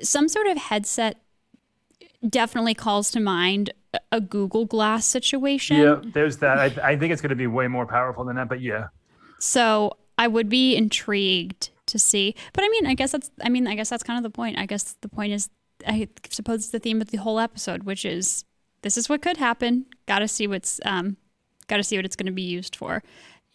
some 0.00 0.28
sort 0.28 0.46
of 0.46 0.56
headset 0.56 1.20
definitely 2.28 2.74
calls 2.74 3.10
to 3.10 3.20
mind 3.20 3.72
a- 4.12 4.20
google 4.20 4.64
glass 4.64 5.06
situation 5.06 5.76
Yeah, 5.76 6.00
there's 6.02 6.38
that. 6.38 6.58
I, 6.58 6.90
I 6.92 6.96
think 6.98 7.12
it's 7.12 7.20
going 7.22 7.30
to 7.30 7.36
be 7.36 7.46
way 7.46 7.66
more 7.68 7.86
powerful 7.86 8.24
than 8.24 8.36
that, 8.36 8.48
but 8.48 8.60
yeah, 8.60 8.88
so 9.38 9.96
i 10.16 10.26
would 10.28 10.48
be 10.48 10.76
intrigued 10.76 11.70
to 11.86 11.98
see 11.98 12.34
but 12.52 12.62
i 12.64 12.68
mean 12.68 12.86
i 12.86 12.94
guess 12.94 13.10
that's 13.12 13.30
i 13.42 13.48
mean 13.48 13.66
i 13.66 13.74
guess 13.74 13.88
that's 13.90 14.02
kind 14.04 14.16
of 14.16 14.22
the 14.22 14.30
point 14.30 14.56
i 14.56 14.64
guess 14.64 14.94
the 15.00 15.08
point 15.08 15.32
is 15.32 15.50
i 15.88 16.08
suppose 16.30 16.60
it's 16.60 16.68
the 16.70 16.78
theme 16.78 17.00
of 17.02 17.10
the 17.10 17.18
whole 17.18 17.38
episode 17.40 17.82
which 17.82 18.04
is 18.04 18.44
this 18.82 18.96
is 18.96 19.08
what 19.08 19.20
could 19.20 19.36
happen 19.38 19.84
gotta 20.06 20.28
see 20.28 20.46
what's 20.46 20.80
um 20.84 21.16
gotta 21.68 21.82
see 21.84 21.96
what 21.96 22.04
it's 22.04 22.16
going 22.16 22.26
to 22.26 22.32
be 22.32 22.42
used 22.42 22.76
for 22.76 23.02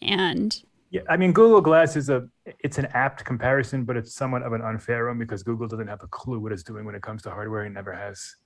and 0.02 0.62
Yeah, 0.90 1.02
I 1.08 1.16
mean, 1.16 1.32
Google 1.32 1.60
Glass 1.60 1.94
is 1.96 2.08
a 2.10 2.28
it's 2.64 2.78
an 2.78 2.86
apt 2.94 3.24
comparison, 3.24 3.84
but 3.84 3.96
it's 3.96 4.12
somewhat 4.14 4.42
of 4.42 4.52
an 4.52 4.62
unfair 4.62 5.06
one 5.06 5.18
because 5.18 5.42
Google 5.44 5.68
doesn't 5.68 5.86
have 5.86 6.02
a 6.02 6.08
clue 6.08 6.40
what 6.40 6.52
it's 6.52 6.64
doing 6.64 6.84
when 6.84 6.94
it 6.96 7.02
comes 7.02 7.22
to 7.22 7.30
hardware. 7.30 7.64
It 7.64 7.70
never 7.70 7.92
has, 7.92 8.36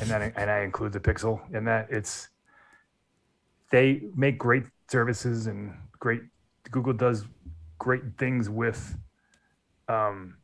and 0.00 0.10
then 0.10 0.32
and 0.36 0.50
I 0.50 0.60
include 0.60 0.92
the 0.92 1.00
Pixel 1.00 1.40
in 1.54 1.64
that. 1.64 1.88
It's 1.90 2.28
they 3.70 4.02
make 4.14 4.38
great 4.38 4.64
services 4.90 5.46
and 5.46 5.74
great. 5.98 6.22
Google 6.70 6.92
does 6.92 7.24
great 7.78 8.02
things 8.18 8.48
with 8.50 8.96
um, 9.88 10.36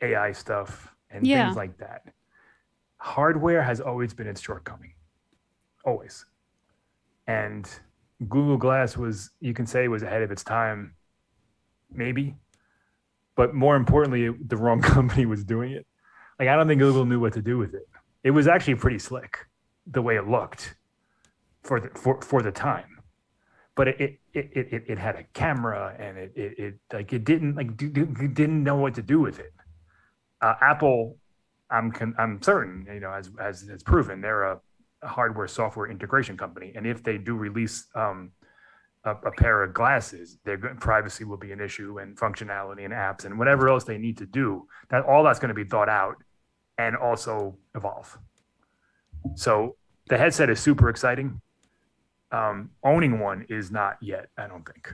AI 0.00 0.32
stuff 0.32 0.94
and 1.10 1.26
Yeah. 1.26 1.44
things 1.44 1.56
like 1.56 1.76
that. 1.78 2.02
Hardware 2.98 3.62
has 3.62 3.80
always 3.80 4.14
been 4.14 4.26
its 4.26 4.40
shortcoming, 4.40 4.92
always. 5.84 6.24
And 7.26 7.68
Google 8.26 8.56
Glass 8.56 8.96
was, 8.96 9.30
you 9.40 9.54
can 9.54 9.66
say, 9.66 9.86
was 9.88 10.02
ahead 10.02 10.22
of 10.22 10.30
its 10.30 10.42
time, 10.42 10.94
maybe, 11.90 12.34
but 13.36 13.54
more 13.54 13.76
importantly, 13.76 14.34
the 14.46 14.56
wrong 14.56 14.80
company 14.96 15.26
was 15.26 15.44
doing 15.44 15.72
it. 15.72 15.86
Like 16.38 16.48
I 16.48 16.56
don't 16.56 16.68
think 16.68 16.80
Google 16.80 17.04
knew 17.04 17.20
what 17.20 17.32
to 17.34 17.42
do 17.42 17.58
with 17.58 17.74
it. 17.74 17.88
It 18.24 18.30
was 18.30 18.46
actually 18.48 18.76
pretty 18.76 18.98
slick, 18.98 19.46
the 19.86 20.02
way 20.02 20.16
it 20.16 20.28
looked, 20.28 20.76
for 21.62 21.80
the 21.80 21.88
for, 21.90 22.20
for 22.20 22.42
the 22.42 22.52
time. 22.52 22.98
But 23.74 23.88
it 23.88 24.00
it, 24.00 24.50
it 24.52 24.72
it 24.72 24.84
it 24.88 24.98
had 24.98 25.16
a 25.16 25.24
camera 25.34 25.94
and 25.98 26.18
it 26.18 26.32
it, 26.34 26.58
it 26.58 26.74
like 26.92 27.12
it 27.12 27.24
didn't 27.24 27.54
like 27.54 27.76
didn't 27.76 28.62
know 28.62 28.76
what 28.76 28.94
to 28.94 29.02
do 29.02 29.20
with 29.20 29.38
it. 29.38 29.52
Uh, 30.40 30.54
Apple, 30.60 31.16
I'm 31.70 31.90
con- 31.90 32.14
I'm 32.18 32.40
certain 32.42 32.86
you 32.92 33.00
know 33.00 33.12
as 33.12 33.30
as 33.40 33.68
it's 33.68 33.82
proven 33.82 34.20
they're 34.20 34.44
a 34.44 34.60
hardware 35.02 35.48
software 35.48 35.90
integration 35.90 36.36
company, 36.36 36.72
and 36.74 36.86
if 36.86 37.02
they 37.02 37.18
do 37.18 37.34
release 37.34 37.86
um, 37.94 38.32
a, 39.04 39.10
a 39.10 39.32
pair 39.32 39.62
of 39.62 39.72
glasses, 39.74 40.38
their 40.44 40.58
privacy 40.58 41.24
will 41.24 41.36
be 41.36 41.52
an 41.52 41.60
issue, 41.60 41.98
and 41.98 42.16
functionality 42.16 42.84
and 42.84 42.92
apps 42.92 43.24
and 43.24 43.38
whatever 43.38 43.68
else 43.68 43.84
they 43.84 43.98
need 43.98 44.16
to 44.18 44.26
do. 44.26 44.66
That 44.90 45.04
all 45.04 45.22
that's 45.22 45.38
going 45.38 45.50
to 45.50 45.54
be 45.54 45.64
thought 45.64 45.88
out 45.88 46.16
and 46.78 46.96
also 46.96 47.56
evolve. 47.74 48.18
So 49.34 49.76
the 50.08 50.18
headset 50.18 50.50
is 50.50 50.60
super 50.60 50.88
exciting. 50.88 51.40
Um, 52.30 52.70
owning 52.84 53.20
one 53.20 53.46
is 53.48 53.70
not 53.70 53.96
yet, 54.00 54.28
I 54.36 54.46
don't 54.46 54.64
think. 54.64 54.92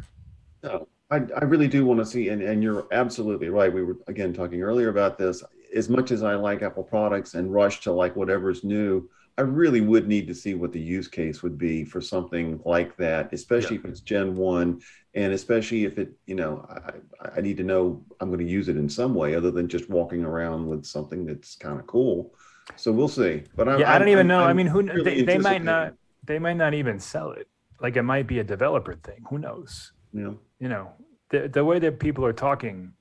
No, 0.62 0.88
I, 1.10 1.16
I 1.16 1.44
really 1.44 1.68
do 1.68 1.84
want 1.84 2.00
to 2.00 2.06
see, 2.06 2.28
and, 2.28 2.40
and 2.42 2.62
you're 2.62 2.86
absolutely 2.92 3.48
right. 3.48 3.72
We 3.72 3.82
were 3.82 3.98
again 4.06 4.32
talking 4.32 4.62
earlier 4.62 4.88
about 4.88 5.18
this. 5.18 5.42
As 5.74 5.88
much 5.88 6.10
as 6.12 6.22
I 6.22 6.34
like 6.36 6.62
Apple 6.62 6.84
products 6.84 7.34
and 7.34 7.52
rush 7.52 7.80
to 7.80 7.92
like 7.92 8.14
whatever's 8.14 8.62
new, 8.64 9.08
I 9.36 9.42
really 9.42 9.80
would 9.80 10.06
need 10.06 10.28
to 10.28 10.34
see 10.34 10.54
what 10.54 10.70
the 10.72 10.80
use 10.80 11.08
case 11.08 11.42
would 11.42 11.58
be 11.58 11.84
for 11.84 12.00
something 12.00 12.60
like 12.64 12.96
that, 12.98 13.32
especially 13.32 13.76
if 13.76 13.84
it's 13.84 14.00
Gen 14.00 14.36
One, 14.36 14.80
and 15.14 15.32
especially 15.32 15.84
if 15.84 15.98
it, 15.98 16.12
you 16.26 16.36
know, 16.36 16.64
I, 16.70 17.38
I 17.38 17.40
need 17.40 17.56
to 17.56 17.64
know 17.64 18.04
I'm 18.20 18.28
going 18.28 18.38
to 18.46 18.50
use 18.50 18.68
it 18.68 18.76
in 18.76 18.88
some 18.88 19.12
way 19.14 19.34
other 19.34 19.50
than 19.50 19.66
just 19.68 19.90
walking 19.90 20.24
around 20.24 20.68
with 20.68 20.84
something 20.84 21.26
that's 21.26 21.56
kind 21.56 21.80
of 21.80 21.86
cool. 21.88 22.32
So 22.76 22.92
we'll 22.92 23.08
see. 23.08 23.42
But 23.56 23.68
I'm, 23.68 23.80
Yeah, 23.80 23.92
I 23.92 23.98
don't 23.98 24.08
even 24.08 24.30
I'm- 24.30 24.40
know. 24.40 24.44
I 24.44 24.52
mean, 24.52 24.68
who 24.68 24.82
really 24.82 25.02
they, 25.02 25.22
they 25.22 25.38
might 25.38 25.64
not 25.64 25.94
they 26.24 26.38
might 26.38 26.56
not 26.56 26.72
even 26.72 26.98
sell 27.00 27.32
it. 27.32 27.48
Like 27.80 27.96
it 27.96 28.02
might 28.02 28.26
be 28.28 28.38
a 28.38 28.44
developer 28.44 28.94
thing. 28.94 29.24
Who 29.30 29.38
knows? 29.38 29.92
You 30.12 30.22
know, 30.22 30.38
You 30.60 30.68
know, 30.68 30.92
the 31.30 31.48
the 31.48 31.64
way 31.64 31.80
that 31.80 31.98
people 31.98 32.24
are 32.24 32.32
talking, 32.32 32.92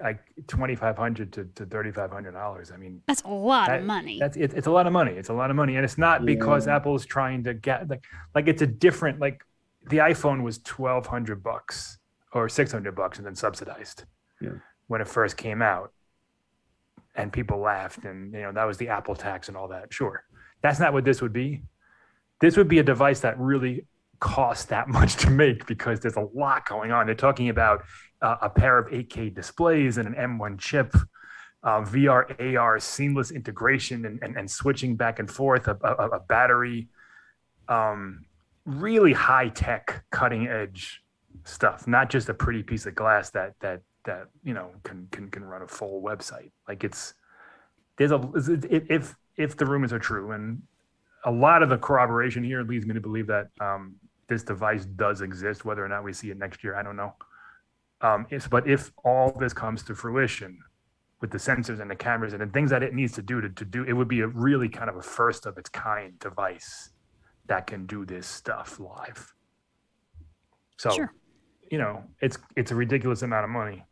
like 0.00 0.20
twenty 0.46 0.74
five 0.74 0.96
hundred 0.96 1.32
to, 1.34 1.44
to 1.54 1.66
thirty 1.66 1.90
five 1.92 2.10
hundred 2.10 2.32
dollars. 2.32 2.70
I 2.72 2.76
mean, 2.76 3.02
That's 3.06 3.22
a 3.22 3.28
lot 3.28 3.68
That- 3.68 3.80
of 3.80 3.86
money. 3.86 4.18
That's 4.18 4.36
it, 4.36 4.52
it's 4.54 4.66
a 4.66 4.70
lot 4.70 4.86
of 4.86 4.92
money. 4.92 5.12
It's 5.12 5.28
a 5.28 5.32
lot 5.34 5.50
of 5.50 5.56
money, 5.56 5.76
and 5.76 5.84
it's 5.84 5.98
not 5.98 6.24
because 6.26 6.66
Apple's 6.68 7.04
trying 7.06 7.44
to 7.44 7.54
get 7.54 7.88
like 7.88 8.04
like 8.34 8.48
it's 8.48 8.62
a 8.62 8.66
different 8.66 9.20
like 9.20 9.44
the 9.88 9.98
iPhone 9.98 10.42
was 10.42 10.58
twelve 10.58 11.06
hundred 11.06 11.42
bucks 11.42 11.98
or 12.32 12.48
six 12.48 12.72
hundred 12.72 12.94
bucks 12.96 13.18
and 13.18 13.26
then 13.26 13.34
subsidized 13.34 14.04
Yeah. 14.40 14.50
when 14.88 15.00
it 15.00 15.08
first 15.08 15.36
came 15.36 15.62
out, 15.62 15.92
and 17.14 17.32
people 17.32 17.58
laughed, 17.58 18.04
and 18.04 18.32
you 18.32 18.42
know 18.42 18.52
that 18.52 18.64
was 18.64 18.76
the 18.78 18.88
Apple 18.88 19.14
tax 19.14 19.48
and 19.48 19.56
all 19.56 19.68
that. 19.68 19.92
Sure, 19.92 20.24
that's 20.62 20.80
not 20.80 20.92
what 20.92 21.04
this 21.04 21.22
would 21.22 21.32
be. 21.32 21.62
This 22.40 22.56
would 22.56 22.68
be 22.68 22.78
a 22.80 22.82
device 22.82 23.20
that 23.20 23.38
really 23.38 23.86
costs 24.20 24.64
that 24.66 24.88
much 24.98 25.16
to 25.16 25.30
make 25.30 25.66
because 25.66 26.00
there's 26.00 26.16
a 26.16 26.28
lot 26.34 26.66
going 26.66 26.90
on. 26.92 27.06
They're 27.06 27.14
talking 27.14 27.48
about 27.48 27.84
uh, 28.24 28.38
a 28.40 28.48
pair 28.48 28.78
of 28.78 28.86
8K 28.90 29.34
displays 29.34 29.98
and 29.98 30.08
an 30.08 30.14
M1 30.14 30.58
chip 30.58 30.96
uh, 31.62 31.80
VR, 31.82 32.56
AR, 32.58 32.80
seamless 32.80 33.30
integration 33.30 34.06
and, 34.06 34.18
and, 34.22 34.36
and 34.36 34.50
switching 34.50 34.96
back 34.96 35.18
and 35.18 35.30
forth, 35.30 35.68
a, 35.68 35.76
a, 35.82 36.08
a 36.16 36.20
battery, 36.20 36.88
um, 37.68 38.24
really 38.64 39.12
high 39.12 39.48
tech, 39.48 40.04
cutting 40.10 40.46
edge 40.46 41.02
stuff, 41.44 41.86
not 41.86 42.08
just 42.08 42.28
a 42.30 42.34
pretty 42.34 42.62
piece 42.62 42.86
of 42.86 42.94
glass 42.94 43.30
that, 43.30 43.54
that, 43.60 43.82
that, 44.04 44.28
you 44.42 44.54
know, 44.54 44.70
can, 44.84 45.06
can, 45.10 45.30
can 45.30 45.44
run 45.44 45.62
a 45.62 45.68
full 45.68 46.02
website. 46.02 46.50
Like 46.66 46.82
it's, 46.82 47.14
there's 47.96 48.12
a, 48.12 48.30
if, 48.88 49.14
if, 49.36 49.56
the 49.56 49.66
rumors 49.66 49.92
are 49.92 49.98
true 49.98 50.32
and 50.32 50.62
a 51.24 51.30
lot 51.30 51.62
of 51.62 51.68
the 51.68 51.78
corroboration 51.78 52.42
here 52.42 52.62
leads 52.62 52.86
me 52.86 52.94
to 52.94 53.00
believe 53.00 53.26
that, 53.26 53.48
um, 53.60 53.96
this 54.26 54.42
device 54.42 54.86
does 54.86 55.20
exist, 55.20 55.66
whether 55.66 55.84
or 55.84 55.88
not 55.88 56.02
we 56.02 56.12
see 56.12 56.30
it 56.30 56.38
next 56.38 56.64
year, 56.64 56.74
I 56.74 56.82
don't 56.82 56.96
know. 56.96 57.12
Um, 58.04 58.26
but 58.50 58.68
if 58.68 58.92
all 59.02 59.34
this 59.40 59.54
comes 59.54 59.82
to 59.84 59.94
fruition, 59.94 60.58
with 61.24 61.30
the 61.30 61.38
sensors 61.38 61.80
and 61.80 61.90
the 61.90 61.96
cameras 61.96 62.34
and 62.34 62.42
the 62.42 62.46
things 62.46 62.68
that 62.68 62.82
it 62.82 62.92
needs 62.92 63.14
to 63.14 63.22
do 63.22 63.40
to, 63.40 63.48
to 63.48 63.64
do 63.64 63.82
it 63.84 63.94
would 63.94 64.08
be 64.08 64.20
a 64.20 64.26
really 64.26 64.68
kind 64.68 64.90
of 64.90 64.96
a 64.96 65.00
first 65.00 65.46
of 65.46 65.56
its 65.56 65.70
kind 65.70 66.18
device 66.18 66.90
that 67.46 67.66
can 67.66 67.86
do 67.86 68.04
this 68.04 68.26
stuff 68.26 68.78
live. 68.78 69.32
So 70.76 70.90
Sure. 70.90 71.14
you 71.70 71.78
know 71.78 72.04
it's 72.20 72.36
it's 72.56 72.72
a 72.72 72.74
ridiculous 72.74 73.22
amount 73.22 73.44
of 73.44 73.50
money 73.50 73.86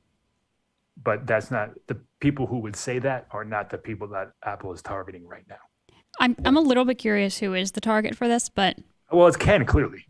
but 1.03 1.27
that's 1.27 1.51
not 1.51 1.70
the 1.87 1.96
people 2.20 2.46
who 2.46 2.59
would 2.59 2.77
say 2.77 2.98
that 2.98 3.29
are 3.31 3.46
not 3.46 3.70
the 3.70 3.79
people 3.79 4.09
that 4.09 4.33
apple 4.44 4.70
is 4.75 4.83
targeting 4.83 5.27
right 5.27 5.46
now. 5.48 5.62
I'm 6.20 6.37
I'm 6.44 6.59
a 6.59 6.61
little 6.61 6.85
bit 6.85 6.98
curious 6.98 7.38
who 7.38 7.55
is 7.55 7.72
the 7.72 7.81
target 7.81 8.14
for 8.14 8.29
this, 8.29 8.51
but 8.51 8.77
well 9.11 9.27
it's 9.27 9.38
ken 9.38 9.64
clearly 9.64 10.05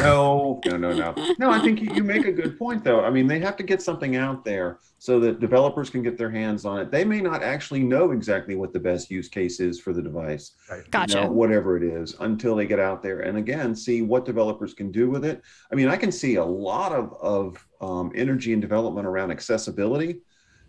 No, 0.00 0.60
no, 0.66 0.76
no, 0.76 0.92
no. 0.94 1.14
No, 1.38 1.50
I 1.50 1.58
think 1.58 1.80
you, 1.82 1.90
you 1.94 2.04
make 2.04 2.24
a 2.24 2.32
good 2.32 2.58
point, 2.58 2.84
though. 2.84 3.04
I 3.04 3.10
mean, 3.10 3.26
they 3.26 3.38
have 3.40 3.56
to 3.56 3.62
get 3.62 3.82
something 3.82 4.16
out 4.16 4.44
there 4.44 4.78
so 4.98 5.20
that 5.20 5.40
developers 5.40 5.90
can 5.90 6.02
get 6.02 6.16
their 6.16 6.30
hands 6.30 6.64
on 6.64 6.80
it. 6.80 6.90
They 6.90 7.04
may 7.04 7.20
not 7.20 7.42
actually 7.42 7.80
know 7.80 8.12
exactly 8.12 8.54
what 8.54 8.72
the 8.72 8.80
best 8.80 9.10
use 9.10 9.28
case 9.28 9.60
is 9.60 9.80
for 9.80 9.92
the 9.92 10.02
device, 10.02 10.52
right 10.70 10.84
you 11.08 11.14
know, 11.14 11.26
whatever 11.30 11.76
it 11.76 11.82
is, 11.82 12.16
until 12.20 12.56
they 12.56 12.66
get 12.66 12.78
out 12.80 13.02
there 13.02 13.20
and 13.20 13.38
again 13.38 13.74
see 13.74 14.02
what 14.02 14.24
developers 14.24 14.74
can 14.74 14.90
do 14.90 15.10
with 15.10 15.24
it. 15.24 15.42
I 15.70 15.74
mean, 15.74 15.88
I 15.88 15.96
can 15.96 16.12
see 16.12 16.36
a 16.36 16.44
lot 16.44 16.92
of 16.92 17.12
of 17.20 17.64
um, 17.80 18.12
energy 18.14 18.52
and 18.52 18.62
development 18.62 19.06
around 19.06 19.30
accessibility. 19.30 20.20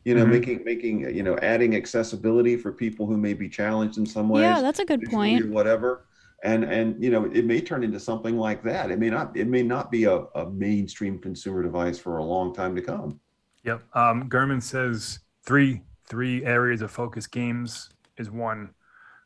You 0.06 0.16
know, 0.16 0.26
Mhm. 0.26 0.30
making 0.30 0.64
making 0.64 1.16
you 1.16 1.24
know 1.24 1.38
adding 1.42 1.76
accessibility 1.76 2.56
for 2.58 2.72
people 2.72 3.06
who 3.06 3.18
may 3.18 3.34
be 3.34 3.50
challenged 3.50 3.98
in 3.98 4.06
some 4.06 4.30
ways 4.30 4.44
Yeah, 4.44 4.62
that's 4.62 4.80
a 4.80 4.86
good 4.86 5.02
visually 5.02 5.36
or 5.40 5.42
point. 5.44 5.54
whatever 5.54 6.06
and 6.44 6.64
and 6.64 7.02
you 7.04 7.10
know 7.10 7.26
it 7.26 7.46
may 7.46 7.60
turn 7.62 7.84
into 7.84 8.00
something 8.00 8.38
like 8.38 8.64
that 8.64 8.92
it 8.92 9.00
may 9.00 9.10
not 9.10 9.36
it 9.36 9.48
may 9.48 9.62
not 9.64 9.92
be 9.92 10.06
a, 10.06 10.16
a 10.36 10.50
mainstream 10.52 11.20
consumer 11.20 11.62
device 11.64 11.98
for 12.00 12.18
a 12.18 12.24
long 12.24 12.54
time 12.54 12.76
to 12.76 12.82
come 12.82 13.20
Yep. 13.66 13.84
Um, 13.94 14.30
Gurman 14.30 14.64
says 14.64 15.20
three 15.44 15.82
three 16.08 16.46
areas 16.46 16.82
of 16.82 16.92
focus. 16.92 17.28
Games 17.28 17.90
is 18.18 18.32
one, 18.32 18.70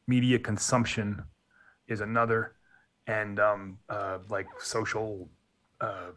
media 0.08 0.40
consumption 0.40 1.22
is 1.88 2.02
another, 2.02 2.56
and 3.06 3.40
um, 3.40 3.78
uh, 3.90 4.18
like 4.30 4.48
social 4.60 5.30
uh, 5.82 6.12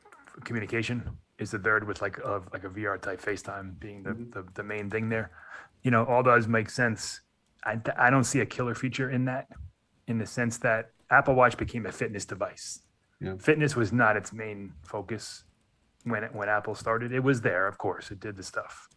communication 0.45 1.03
is 1.39 1.51
the 1.51 1.59
third. 1.59 1.87
With 1.87 2.01
like 2.01 2.17
a 2.25 2.41
like 2.55 2.65
a 2.65 2.71
VR 2.71 3.01
type 3.01 3.21
FaceTime 3.21 3.79
being 3.79 4.03
the, 4.03 4.11
Mhm. 4.11 4.33
the 4.33 4.45
the 4.55 4.63
main 4.63 4.89
thing 4.89 5.11
there. 5.11 5.31
You 5.83 5.91
know, 5.91 6.05
all 6.07 6.23
those 6.23 6.49
make 6.49 6.71
sense. 6.71 7.21
I 7.65 7.79
I 7.99 8.09
don't 8.09 8.25
see 8.25 8.41
a 8.41 8.47
killer 8.47 8.75
feature 8.75 9.11
in 9.11 9.27
that, 9.27 9.47
in 10.07 10.19
the 10.19 10.27
sense 10.27 10.59
that 10.59 10.91
Apple 11.11 11.35
Watch 11.35 11.57
became 11.57 11.87
a 11.87 11.93
fitness 11.93 12.25
device. 12.25 12.81
Yeah. 13.21 13.37
Fitness 13.39 13.77
was 13.77 13.93
not 13.93 14.17
its 14.17 14.33
main 14.33 14.73
focus 14.83 15.45
when 16.05 16.25
it, 16.25 16.35
when 16.35 16.49
Apple 16.49 16.75
started. 16.75 17.13
It 17.13 17.21
was 17.21 17.41
there, 17.41 17.67
of 17.67 17.79
course, 17.79 18.11
it 18.11 18.21
did 18.21 18.37
the 18.37 18.43
stuff. 18.43 18.89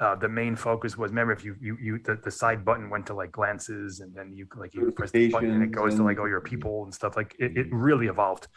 Uh, 0.00 0.14
the 0.14 0.28
main 0.28 0.56
focus 0.56 0.96
was 0.96 1.10
remember 1.10 1.32
if 1.32 1.44
you 1.44 1.54
you, 1.60 1.76
you 1.78 1.98
the, 1.98 2.18
the 2.24 2.30
side 2.30 2.64
button 2.64 2.88
went 2.88 3.04
to 3.06 3.12
like 3.12 3.30
glances 3.30 4.00
and 4.00 4.14
then 4.14 4.32
you 4.32 4.46
like 4.56 4.74
you 4.74 4.90
press 4.92 5.10
the 5.10 5.28
button 5.28 5.50
and 5.50 5.62
it 5.62 5.72
goes 5.72 5.94
to 5.94 6.02
like 6.02 6.18
oh 6.18 6.24
your 6.24 6.40
people 6.40 6.84
and 6.84 6.94
stuff 6.94 7.16
like 7.16 7.36
it, 7.38 7.54
it 7.54 7.66
really 7.70 8.06
evolved 8.06 8.48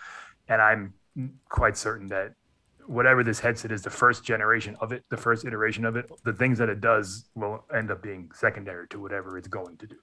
and 0.48 0.62
i'm 0.62 0.94
quite 1.50 1.76
certain 1.76 2.08
that 2.08 2.32
whatever 2.86 3.26
this 3.26 3.42
headset 3.42 3.74
is 3.74 3.82
the 3.82 3.90
first 3.90 4.24
generation 4.24 4.78
of 4.80 4.94
it 4.94 5.04
the 5.10 5.18
first 5.18 5.44
iteration 5.44 5.84
of 5.84 5.98
it 5.98 6.10
the 6.24 6.32
things 6.32 6.58
that 6.58 6.70
it 6.70 6.80
does 6.80 7.26
will 7.36 7.66
end 7.76 7.92
up 7.92 8.02
being 8.02 8.32
secondary 8.34 8.88
to 8.88 9.02
whatever 9.02 9.38
it's 9.38 9.50
going 9.50 9.76
to 9.76 9.86
do 9.86 9.98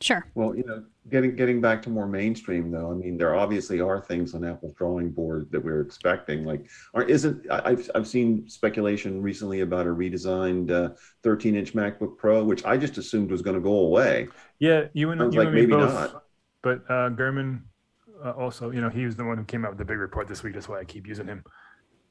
Sure. 0.00 0.24
well 0.36 0.54
you 0.54 0.62
know 0.64 0.84
getting 1.10 1.34
getting 1.34 1.60
back 1.60 1.82
to 1.82 1.90
more 1.90 2.06
mainstream 2.06 2.70
though 2.70 2.90
i 2.92 2.94
mean 2.94 3.16
there 3.18 3.34
obviously 3.34 3.80
are 3.80 4.00
things 4.00 4.32
on 4.32 4.44
apple's 4.44 4.72
drawing 4.74 5.10
board 5.10 5.48
that 5.50 5.64
we're 5.64 5.80
expecting 5.80 6.44
like 6.44 6.68
or 6.94 7.02
isn't 7.02 7.50
I- 7.50 7.70
i've, 7.70 7.90
I've 7.96 8.06
seen 8.06 8.48
speculation 8.48 9.20
recently 9.20 9.60
about 9.62 9.86
a 9.86 9.90
redesigned 9.90 10.70
uh, 10.70 10.94
13 11.24 11.56
inch 11.56 11.74
macbook 11.74 12.16
pro 12.16 12.44
which 12.44 12.64
i 12.64 12.76
just 12.76 12.96
assumed 12.98 13.30
was 13.32 13.42
going 13.42 13.56
to 13.56 13.60
go 13.60 13.72
away 13.88 14.28
yeah 14.60 14.84
you 14.92 15.10
and 15.10 15.20
Sounds 15.20 15.34
you 15.34 15.40
like 15.40 15.48
and 15.48 15.56
me 15.56 15.62
maybe 15.62 15.72
both 15.72 15.92
not. 15.94 16.24
but 16.62 16.78
uh 16.88 17.08
Gurman 17.10 17.62
uh, 18.24 18.30
also 18.32 18.70
you 18.70 18.80
know 18.80 18.90
he 18.90 19.04
was 19.04 19.16
the 19.16 19.24
one 19.24 19.36
who 19.38 19.44
came 19.44 19.64
out 19.64 19.70
with 19.72 19.78
the 19.78 19.84
big 19.84 19.98
report 19.98 20.28
this 20.28 20.44
week 20.44 20.54
that's 20.54 20.68
why 20.68 20.78
i 20.78 20.84
keep 20.84 21.06
using 21.08 21.26
him 21.26 21.42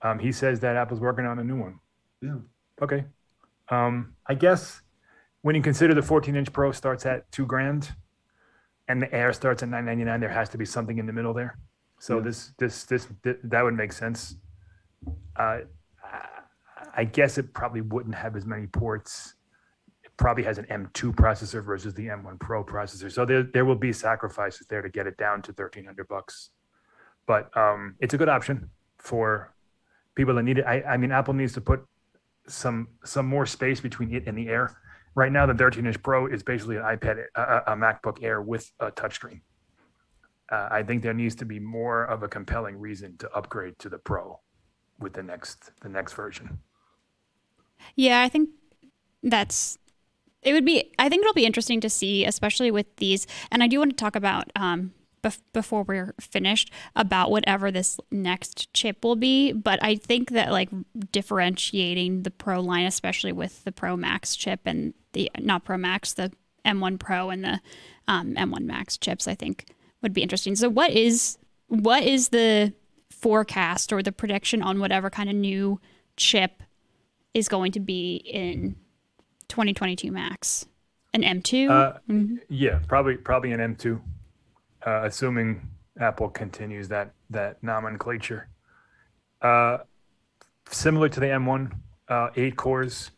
Um, 0.02 0.20
he 0.20 0.32
says 0.34 0.60
that 0.60 0.76
Apple's 0.76 1.00
working 1.00 1.26
on 1.26 1.40
a 1.40 1.44
new 1.44 1.58
one. 1.60 1.80
Yeah. 2.22 2.38
Okay. 2.82 3.06
Um, 3.70 4.14
I 4.28 4.36
guess 4.36 4.82
when 5.48 5.56
you 5.56 5.62
consider 5.62 5.94
the 5.94 6.02
14 6.02 6.36
inch 6.36 6.52
Pro 6.52 6.74
starts 6.74 7.06
at 7.06 7.32
two 7.32 7.46
grand 7.46 7.94
and 8.90 9.02
the 9.02 9.10
Air 9.16 9.32
starts 9.32 9.64
at 9.64 9.70
999, 9.70 10.20
there 10.20 10.30
has 10.30 10.50
to 10.50 10.58
be 10.58 10.66
something 10.66 10.98
in 10.98 11.06
the 11.06 11.14
middle 11.14 11.34
there. 11.34 11.58
So 12.00 12.18
Yeah. 12.18 12.24
this, 12.24 12.52
this, 12.58 12.84
this, 12.84 13.08
th- 13.24 13.38
that 13.46 13.64
would 13.64 13.74
make 13.74 13.94
sense. 13.94 14.36
Uh, 15.38 15.60
I 16.94 17.06
guess 17.06 17.38
it 17.38 17.54
probably 17.54 17.80
wouldn't 17.80 18.16
have 18.16 18.36
as 18.36 18.46
many 18.46 18.68
ports. 18.68 19.36
It 20.04 20.12
probably 20.18 20.44
has 20.44 20.58
an 20.58 20.66
M2 20.66 21.16
processor 21.16 21.64
versus 21.64 21.94
the 21.94 22.08
M1 22.08 22.42
Pro 22.42 22.62
processor. 22.62 23.10
So 23.10 23.24
there, 23.24 23.44
there 23.44 23.64
will 23.64 23.76
be 23.76 23.94
sacrifices 23.94 24.68
there 24.68 24.82
to 24.82 24.90
get 24.90 25.08
it 25.08 25.16
down 25.16 25.42
to 25.44 25.54
1300 25.54 26.10
bucks. 26.10 26.50
But 27.26 27.56
um, 27.56 27.96
it's 28.02 28.14
a 28.14 28.18
good 28.18 28.28
option 28.28 28.70
for 28.98 29.54
people 30.14 30.36
that 30.36 30.44
need 30.44 30.58
it. 30.58 30.66
I, 30.66 30.82
I 30.82 30.98
mean, 30.98 31.14
Apple 31.14 31.34
needs 31.34 31.54
to 31.54 31.62
put 31.62 31.86
some 32.50 32.90
some 33.06 33.26
more 33.26 33.46
space 33.46 33.80
between 33.80 34.14
it 34.14 34.28
and 34.28 34.38
the 34.38 34.50
Air. 34.50 34.76
Right 35.18 35.32
now, 35.32 35.48
the 35.48 35.56
13 35.56 35.88
inch 35.88 36.02
Pro 36.04 36.28
is 36.28 36.44
basically 36.44 36.76
an 36.76 36.84
iPad, 36.84 37.26
a, 37.36 37.42
a 37.42 37.74
a 37.74 37.76
MacBook 37.76 38.22
Air 38.22 38.40
with 38.40 38.72
a 38.80 38.92
touchscreen. 38.92 39.42
Uh, 40.52 40.68
I 40.70 40.84
think 40.84 41.02
there 41.02 41.16
needs 41.16 41.34
to 41.38 41.46
be 41.46 41.60
more 41.60 42.04
of 42.04 42.22
a 42.22 42.28
compelling 42.28 42.78
reason 42.78 43.18
to 43.18 43.32
upgrade 43.32 43.80
to 43.80 43.90
the 43.90 43.98
Pro 43.98 44.40
with 45.00 45.14
the 45.14 45.24
next 45.24 45.72
the 45.82 45.90
next 45.90 46.14
version. 46.14 46.60
Yeah, 47.96 48.22
I 48.22 48.30
think 48.30 48.50
that's 49.24 49.80
it 50.44 50.54
would 50.54 50.66
be 50.66 50.94
I 51.00 51.10
think 51.10 51.22
it'll 51.22 51.34
be 51.34 51.48
interesting 51.48 51.82
to 51.82 51.90
see 51.90 52.24
especially 52.24 52.70
with 52.70 52.96
these 52.98 53.26
and 53.52 53.64
I 53.64 53.68
do 53.68 53.80
want 53.80 53.90
to 53.90 53.96
talk 53.96 54.16
about 54.16 54.52
um 54.56 54.94
bef- 55.28 55.42
before 55.54 55.84
we're 55.84 56.14
finished 56.20 56.72
about 56.96 57.32
whatever 57.32 57.72
this 57.72 58.00
next 58.12 58.74
chip 58.74 59.04
will 59.04 59.16
be, 59.16 59.52
but 59.52 59.80
I 59.84 59.96
think 59.96 60.32
that 60.32 60.52
like 60.52 60.70
differentiating 61.12 62.24
the 62.24 62.32
Pro 62.32 62.62
line 62.62 62.86
especially 62.86 63.32
with 63.32 63.64
the 63.64 63.72
Pro 63.72 63.98
Max 63.98 64.36
chip 64.36 64.62
and 64.66 64.94
the 65.14 65.30
not 65.40 65.64
Pro 65.66 65.78
Max, 65.78 66.14
the 66.14 66.32
M1 66.66 67.00
Pro 67.00 67.30
and 67.30 67.44
the 67.44 67.60
um, 68.08 68.34
M1 68.36 68.62
Max 68.62 68.98
chips 68.98 69.28
I 69.28 69.36
think 69.36 69.66
would 70.02 70.14
be 70.14 70.22
interesting. 70.24 70.56
So 70.56 70.70
what 70.70 70.92
is 70.92 71.38
what 71.68 72.04
is 72.04 72.30
the 72.30 72.74
forecast 73.12 73.92
or 73.92 74.02
the 74.02 74.12
prediction 74.12 74.62
on 74.62 74.80
whatever 74.80 75.10
kind 75.10 75.30
of 75.30 75.36
new 75.36 75.80
chip 76.16 76.64
is 77.34 77.48
going 77.50 77.72
to 77.74 77.80
be 77.80 78.16
in 78.18 78.76
2022 79.50 80.12
Max? 80.12 80.66
An 81.14 81.24
M2? 81.24 81.70
Uh, 81.70 81.98
Mhm. 82.10 82.38
Yeah, 82.50 82.80
probably 82.88 83.16
probably 83.18 83.52
an 83.52 83.60
M2, 83.60 84.00
uh, 84.88 85.02
assuming 85.04 85.70
Apple 86.00 86.30
continues 86.30 86.88
that 86.88 87.12
that 87.30 87.62
nomenclature. 87.62 88.48
Uh, 89.42 89.80
similar 90.70 91.10
to 91.10 91.20
the 91.20 91.26
M1, 91.26 91.72
uh, 92.08 92.30
eight 92.38 92.56
cores, 92.56 93.12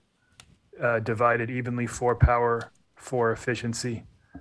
uh, 0.81 0.99
divided 0.99 1.49
evenly, 1.51 1.85
for 1.85 2.15
power, 2.15 2.71
for 2.95 3.31
efficiency, 3.31 4.03
a 4.35 4.39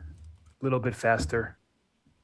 little 0.62 0.80
bit 0.80 0.94
faster. 0.94 1.58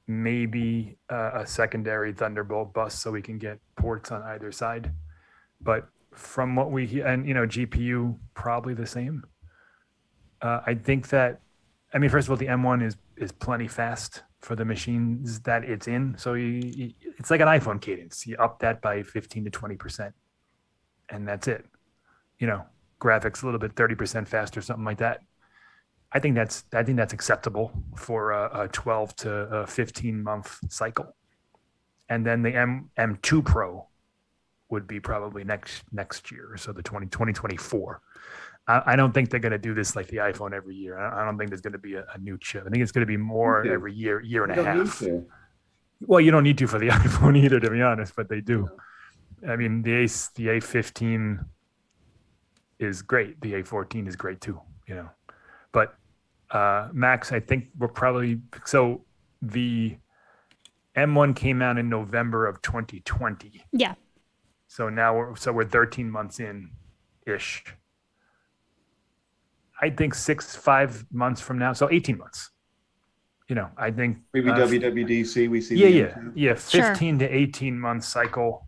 Maybe 0.07 0.97
uh, 1.11 1.31
a 1.35 1.47
secondary 1.47 2.13
Thunderbolt 2.13 2.73
bus 2.73 2.99
so 2.99 3.11
we 3.11 3.23
can 3.23 3.39
get 3.39 3.59
ports 3.77 4.11
on 4.11 4.23
either 4.23 4.53
side. 4.53 4.93
But 5.61 5.89
from 6.13 6.57
what 6.57 6.71
we 6.71 7.03
and 7.03 7.27
you 7.27 7.35
know, 7.35 7.47
GPU 7.47 8.17
probably 8.33 8.73
the 8.75 8.87
same. 8.87 9.25
Uh, 10.41 10.61
I 10.67 10.75
think 10.75 11.09
that 11.09 11.41
I 11.93 11.99
mean, 11.99 12.11
first 12.11 12.27
of 12.27 12.31
all, 12.31 12.37
the 12.39 12.47
M1 12.47 12.83
is 12.83 12.97
is 13.17 13.33
plenty 13.33 13.69
fast 13.69 14.23
for 14.45 14.55
the 14.55 14.65
machines 14.65 15.41
that 15.41 15.65
it's 15.65 15.89
in. 15.89 16.15
So 16.19 16.35
you, 16.35 16.47
you, 16.47 16.93
it's 17.19 17.31
like 17.31 17.41
an 17.41 17.49
iPhone 17.49 17.81
cadence. 17.81 18.27
You 18.27 18.37
up 18.37 18.59
that 18.61 18.83
by 18.83 19.03
15 19.03 19.45
to 19.45 19.51
20 19.51 19.77
percent, 19.77 20.15
and 21.09 21.27
that's 21.27 21.49
it. 21.49 21.65
You 22.39 22.47
know, 22.47 22.65
graphics 23.01 23.43
a 23.43 23.47
little 23.47 23.61
bit 23.61 23.75
30 23.75 23.95
percent 23.95 24.29
faster, 24.29 24.61
something 24.61 24.85
like 24.85 24.99
that. 24.99 25.21
I 26.13 26.21
think 26.21 26.37
that's 26.37 26.65
I 26.73 26.83
think 26.83 26.99
that's 26.99 27.15
acceptable 27.15 27.73
for 27.97 28.33
a, 28.33 28.65
a 28.65 28.69
12 28.69 29.17
to 29.17 29.33
a 29.33 29.67
15 29.67 30.23
month 30.23 30.59
cycle. 30.71 31.17
And 32.09 32.25
then 32.25 32.43
the 32.43 32.55
M 32.55 32.91
M2 32.99 33.45
Pro 33.45 33.89
would 34.69 34.87
be 34.87 35.01
probably 35.01 35.43
next 35.43 35.85
next 35.91 36.31
year, 36.31 36.57
so 36.59 36.73
the 36.73 36.83
20, 36.83 37.07
2024. 37.07 38.01
I, 38.67 38.83
I 38.87 38.97
don't 38.97 39.13
think 39.13 39.31
they're 39.31 39.41
going 39.41 39.53
to 39.53 39.59
do 39.59 39.75
this 39.75 39.95
like 39.97 40.07
the 40.09 40.19
iPhone 40.19 40.53
every 40.53 40.75
year. 40.75 40.99
I, 40.99 41.23
I 41.23 41.25
don't 41.25 41.37
think 41.39 41.51
there's 41.51 41.61
going 41.61 41.73
to 41.73 41.79
be 41.79 41.95
a, 41.95 42.05
a 42.15 42.19
new 42.19 42.39
chip. 42.39 42.65
I 42.67 42.71
think 42.71 42.83
it's 42.83 42.93
going 42.93 43.03
to 43.03 43.07
be 43.07 43.17
more 43.17 43.61
Okay. 43.61 43.73
every 43.73 43.93
year, 43.93 44.21
year 44.23 44.45
and 44.45 44.59
a 44.59 44.65
half. 44.65 45.03
Well, 46.07 46.21
you 46.21 46.31
don't 46.31 46.45
need 46.45 46.59
to 46.59 46.67
for 46.67 46.79
the 46.79 46.89
iPhone 47.05 47.37
either, 47.37 47.61
to 47.61 47.71
be 47.71 47.83
honest, 47.83 48.15
but 48.17 48.29
they 48.29 48.41
do. 48.41 48.69
I 49.47 49.57
mean, 49.57 49.83
the 49.83 49.93
A 49.93 50.03
the 50.07 50.47
A15 50.61 51.45
is 52.79 53.03
great. 53.03 53.41
The 53.41 53.55
A14 53.55 54.09
is 54.09 54.17
great 54.17 54.41
too. 54.41 54.61
You 54.87 54.95
know, 54.97 55.11
but 55.73 55.95
uh, 56.51 56.89
Max, 56.93 57.33
I 57.33 57.41
think 57.41 57.69
we're 57.79 57.89
probably 57.89 58.41
so 58.65 59.05
the 59.43 59.97
M1 60.97 61.37
came 61.37 61.61
out 61.63 61.79
in 61.79 61.89
November 61.89 62.47
of 62.47 62.63
2020. 62.63 63.65
Yeah. 63.73 63.95
So 64.69 64.89
now 64.89 65.17
we're 65.17 65.37
so 65.37 65.53
we're 65.53 65.65
13 65.65 66.11
months 66.11 66.41
in 66.41 66.71
ish. 67.27 67.65
I 69.85 69.91
think 69.91 70.15
six, 70.15 70.57
five 70.57 71.05
months 71.13 71.41
from 71.47 71.59
now, 71.59 71.73
so 71.75 71.91
18 71.91 72.17
months. 72.19 72.51
You 73.49 73.55
know, 73.55 73.69
I 73.77 73.91
think 73.91 74.19
Maybe 74.33 74.49
uh, 74.51 74.57
WWDC, 74.57 75.51
we 75.51 75.61
see. 75.61 75.77
yeah, 75.77 75.87
the 75.89 75.93
yeah, 75.93 76.05
M2. 76.15 76.33
yeah. 76.47 76.55
Sure. 76.55 76.83
15 76.95 77.19
to 77.19 77.27
18 77.29 77.79
month 77.79 78.05
cycle 78.05 78.67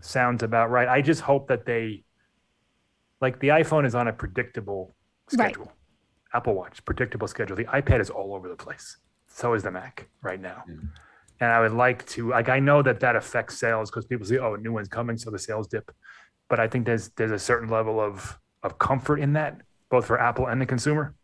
sounds 0.00 0.42
about 0.42 0.70
right. 0.70 0.88
I 0.88 1.02
just 1.02 1.20
hope 1.20 1.48
that 1.48 1.66
they, 1.66 2.04
like, 3.20 3.38
the 3.40 3.48
iPhone 3.48 3.84
is 3.86 3.94
on 3.94 4.08
a 4.08 4.12
predictable 4.12 4.94
Right. 5.36 5.52
schedule. 5.54 5.70
Apple 6.32 6.54
Watch, 6.54 6.82
predictable 6.86 7.28
schedule. 7.28 7.54
The 7.56 7.64
iPad 7.66 8.00
is 8.00 8.08
all 8.08 8.34
over 8.34 8.48
the 8.48 8.56
place. 8.56 8.96
So 9.26 9.52
is 9.52 9.62
the 9.62 9.70
Mac 9.70 10.08
right 10.22 10.40
now. 10.40 10.62
Yeah. 10.66 10.74
And 11.40 11.52
I 11.52 11.60
would 11.60 11.72
like 11.86 12.06
to, 12.14 12.30
like, 12.30 12.48
I 12.48 12.60
know 12.60 12.80
that 12.82 13.00
that 13.00 13.14
affects 13.14 13.58
sales 13.58 13.90
because 13.90 14.06
people 14.06 14.26
say, 14.26 14.38
"Oh, 14.38 14.54
a 14.54 14.58
new 14.58 14.72
one's 14.72 14.88
coming," 14.88 15.16
so 15.18 15.30
the 15.30 15.38
sales 15.38 15.68
dip. 15.68 15.86
But 16.48 16.58
I 16.58 16.66
think 16.66 16.86
there's 16.86 17.10
there's 17.10 17.30
a 17.30 17.38
certain 17.38 17.68
level 17.68 18.00
of 18.00 18.38
of 18.64 18.78
comfort 18.78 19.18
in 19.20 19.34
that, 19.34 19.52
both 19.90 20.06
for 20.06 20.20
Apple 20.20 20.46
and 20.46 20.60
the 20.60 20.66
consumer 20.66 21.14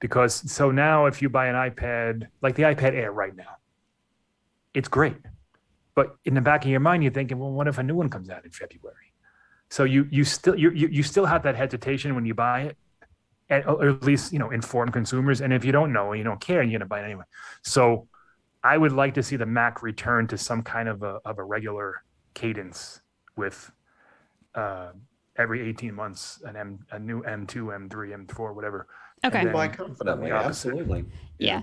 because 0.00 0.50
so 0.50 0.70
now 0.70 1.06
if 1.06 1.22
you 1.22 1.28
buy 1.28 1.46
an 1.46 1.54
iPad 1.54 2.26
like 2.42 2.54
the 2.56 2.64
iPad 2.64 2.94
Air 2.94 3.12
right 3.12 3.36
now, 3.36 3.58
it's 4.74 4.88
great. 4.88 5.16
But 5.94 6.16
in 6.24 6.34
the 6.34 6.40
back 6.40 6.64
of 6.64 6.70
your 6.70 6.80
mind, 6.80 7.02
you're 7.02 7.12
thinking, 7.12 7.38
well, 7.38 7.50
what 7.50 7.68
if 7.68 7.78
a 7.78 7.82
new 7.82 7.94
one 7.94 8.08
comes 8.08 8.30
out 8.30 8.44
in 8.44 8.50
February? 8.50 9.12
So 9.68 9.84
you 9.84 10.08
you 10.10 10.24
still 10.24 10.56
you 10.56 10.70
you, 10.70 11.02
still 11.02 11.26
have 11.26 11.42
that 11.44 11.54
hesitation 11.54 12.14
when 12.14 12.24
you 12.24 12.34
buy 12.34 12.62
it, 12.62 12.76
and, 13.50 13.64
or 13.66 13.88
at 13.88 14.02
least 14.02 14.32
you 14.32 14.38
know 14.38 14.50
inform 14.50 14.90
consumers. 14.90 15.40
And 15.40 15.52
if 15.52 15.64
you 15.64 15.70
don't 15.70 15.92
know, 15.92 16.12
you 16.12 16.24
don't 16.24 16.40
care, 16.40 16.62
you're 16.62 16.78
gonna 16.78 16.88
buy 16.88 17.00
it 17.00 17.04
anyway. 17.04 17.24
So 17.62 18.08
I 18.64 18.76
would 18.78 18.92
like 18.92 19.14
to 19.14 19.22
see 19.22 19.36
the 19.36 19.46
Mac 19.46 19.82
return 19.82 20.26
to 20.28 20.38
some 20.38 20.62
kind 20.62 20.88
of 20.88 21.02
a 21.02 21.20
of 21.24 21.38
a 21.38 21.44
regular 21.44 22.02
cadence 22.34 23.00
with 23.36 23.70
uh, 24.54 24.90
every 25.36 25.68
18 25.68 25.94
months 25.94 26.42
an 26.46 26.56
M 26.56 26.78
a 26.90 26.98
new 26.98 27.22
M2, 27.22 27.88
M3, 27.88 28.26
M4, 28.26 28.54
whatever. 28.54 28.86
Okay. 29.24 29.38
And 29.38 29.46
then- 29.48 29.54
Buy 29.54 29.68
confidently, 29.68 30.30
absolutely. 30.30 31.04
Yeah. 31.38 31.62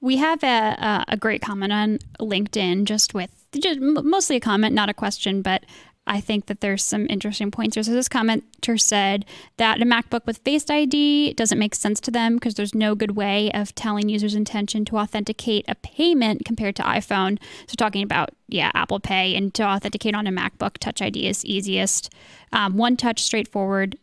We 0.00 0.16
have 0.16 0.42
a, 0.42 0.46
a, 0.46 1.04
a 1.08 1.16
great 1.16 1.42
comment 1.42 1.72
on 1.72 1.98
LinkedIn 2.18 2.84
just 2.84 3.14
with 3.14 3.30
just 3.52 3.78
mostly 3.80 4.36
a 4.36 4.40
comment, 4.40 4.74
not 4.74 4.88
a 4.88 4.94
question, 4.94 5.42
but 5.42 5.64
I 6.06 6.20
think 6.20 6.46
that 6.46 6.60
there's 6.60 6.84
some 6.84 7.06
interesting 7.08 7.50
points 7.50 7.76
here. 7.76 7.84
So 7.84 7.92
this 7.92 8.08
commenter 8.08 8.80
said 8.80 9.24
that 9.56 9.80
a 9.80 9.84
MacBook 9.84 10.26
with 10.26 10.38
Face 10.38 10.68
ID 10.68 11.34
doesn't 11.34 11.58
make 11.58 11.76
sense 11.76 12.00
to 12.00 12.10
them 12.10 12.34
because 12.34 12.54
there's 12.54 12.74
no 12.74 12.96
good 12.96 13.12
way 13.12 13.52
of 13.52 13.74
telling 13.74 14.08
users' 14.08 14.34
intention 14.34 14.84
to 14.86 14.98
authenticate 14.98 15.64
a 15.68 15.76
payment 15.76 16.44
compared 16.44 16.74
to 16.76 16.82
iPhone. 16.82 17.38
So 17.68 17.74
talking 17.76 18.02
about 18.02 18.30
yeah, 18.48 18.72
Apple 18.74 18.98
Pay 18.98 19.36
and 19.36 19.54
to 19.54 19.62
authenticate 19.62 20.14
on 20.14 20.26
a 20.26 20.32
MacBook, 20.32 20.78
Touch 20.78 21.00
ID 21.00 21.28
is 21.28 21.44
easiest. 21.44 22.12
Um, 22.52 22.76
one 22.76 22.96
touch, 22.96 23.22
straightforward, 23.22 23.96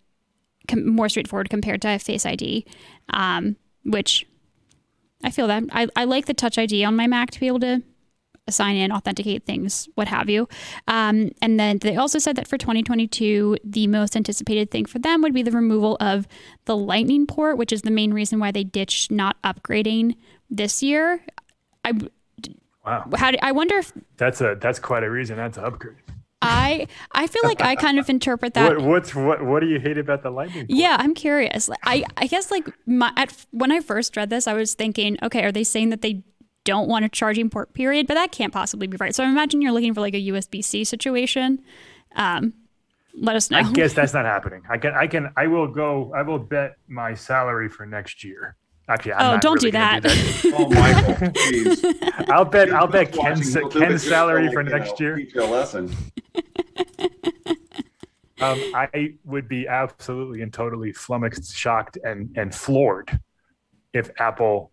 com- 0.70 0.88
more 0.88 1.10
straightforward 1.10 1.50
compared 1.50 1.82
to 1.82 2.00
Face 2.00 2.26
ID, 2.26 2.66
um, 3.10 3.58
which 3.84 4.26
I 5.22 5.32
feel 5.32 5.48
that. 5.48 5.64
I, 5.74 5.88
I 5.98 6.06
like 6.06 6.28
the 6.28 6.34
Touch 6.34 6.58
ID 6.58 6.86
on 6.86 6.96
my 6.96 7.08
Mac 7.08 7.32
to 7.32 7.40
be 7.42 7.48
able 7.48 7.60
to 7.60 7.84
sign 8.52 8.76
in, 8.76 8.92
authenticate 8.92 9.46
things, 9.46 9.88
what 9.96 10.08
have 10.08 10.30
you. 10.30 10.48
Um, 10.88 11.32
and 11.42 11.60
then 11.60 11.80
they 11.80 11.96
also 11.96 12.20
said 12.20 12.36
that 12.36 12.48
for 12.48 12.58
2022, 12.58 13.58
the 13.64 13.88
most 13.88 14.16
anticipated 14.16 14.72
thing 14.72 14.86
for 14.86 15.00
them 15.00 15.22
would 15.22 15.34
be 15.34 15.44
the 15.44 15.52
removal 15.52 15.98
of 16.00 16.28
the 16.66 16.78
Lightning 16.78 17.26
port, 17.26 17.58
which 17.58 17.72
is 17.74 17.82
the 17.82 17.92
main 17.92 18.14
reason 18.14 18.40
why 18.40 18.52
they 18.52 18.64
ditched 18.64 19.12
not 19.12 19.42
upgrading 19.44 20.16
this 20.50 20.84
year. 20.84 21.22
I 21.84 21.94
Wow, 22.86 23.06
how 23.18 23.32
do, 23.32 23.38
I 23.42 23.52
wonder 23.52 23.78
if 23.78 23.92
that's 24.18 24.42
a 24.42 24.58
that's 24.60 24.80
quite 24.80 25.04
a 25.04 25.10
reason. 25.10 25.38
That's 25.38 25.58
an 25.58 25.66
upgrade. 25.66 25.98
I 26.42 26.88
I 27.12 27.28
feel 27.28 27.42
like 27.44 27.62
I 27.62 27.76
kind 27.76 28.00
of 28.00 28.10
interpret 28.16 28.54
that. 28.54 28.78
What 28.78 28.86
what's 28.86 29.16
what 29.16 29.46
what 29.46 29.60
do 29.60 29.68
you 29.68 29.80
hate 29.80 29.98
about 29.98 30.24
the 30.24 30.32
lightning? 30.32 30.68
port? 30.68 30.80
Yeah, 30.80 30.96
I'm 30.98 31.14
curious. 31.14 31.70
I 31.84 32.04
I 32.18 32.28
guess 32.28 32.52
like 32.52 32.68
my 32.86 33.12
at 33.18 33.46
when 33.52 33.72
I 33.72 33.82
first 33.82 34.16
read 34.16 34.30
this, 34.30 34.48
I 34.48 34.54
was 34.54 34.74
thinking, 34.74 35.18
okay, 35.22 35.44
are 35.44 35.52
they 35.52 35.64
saying 35.64 35.90
that 35.90 36.02
they 36.02 36.24
don't 36.64 36.88
want 36.88 37.06
a 37.06 37.10
charging 37.10 37.50
port 37.50 37.74
period? 37.74 38.08
But 38.08 38.16
that 38.16 38.32
can't 38.32 38.54
possibly 38.54 38.88
be 38.88 38.98
right. 38.98 39.14
So 39.14 39.24
I 39.24 39.28
imagine 39.28 39.62
you're 39.62 39.72
looking 39.72 39.94
for 39.94 40.02
like 40.02 40.14
a 40.14 40.28
USB 40.30 40.64
C 40.64 40.84
situation, 40.84 41.62
um, 42.16 42.54
let 43.16 43.36
us 43.36 43.50
know. 43.50 43.60
I 43.60 43.72
guess 43.72 43.94
that's 43.94 44.14
not 44.14 44.26
happening. 44.36 44.62
I 44.70 44.78
can, 44.78 44.94
I 44.94 45.08
can, 45.08 45.32
I 45.36 45.48
will 45.48 45.68
go. 45.68 46.12
I 46.16 46.22
will 46.22 46.40
bet 46.40 46.76
my 46.88 47.14
salary 47.14 47.70
for 47.70 47.86
next 47.86 48.24
year. 48.24 48.56
Actually, 48.88 49.14
I'm 49.14 49.38
oh, 49.38 49.40
don't 49.40 49.62
really 49.62 49.72
do 49.72 49.78
gonna 49.78 50.02
that. 50.02 50.42
Oh, 50.56 50.68
Michael, 50.70 51.14
jeez. 51.14 52.30
I'll 52.30 52.46
bet. 52.46 52.74
I'll 52.74 52.88
bet 52.88 53.12
Ken's, 53.12 53.56
we'll 53.56 53.70
Ken's 53.70 54.02
just 54.02 54.08
salary 54.08 54.46
like, 54.46 54.54
for 54.54 54.64
you 54.64 54.70
next 54.70 55.00
know, 55.00 55.06
year. 55.06 55.16
Teach 55.18 55.36
a 55.36 55.46
lesson. 55.46 55.96
Um, 58.42 58.60
I 58.74 59.16
would 59.26 59.48
be 59.48 59.68
absolutely 59.68 60.42
and 60.42 60.54
totally 60.54 60.92
flummoxed, 60.94 61.56
shocked, 61.56 61.98
and 62.04 62.32
and 62.36 62.54
floored 62.54 63.20
if 63.94 64.10
Apple 64.20 64.72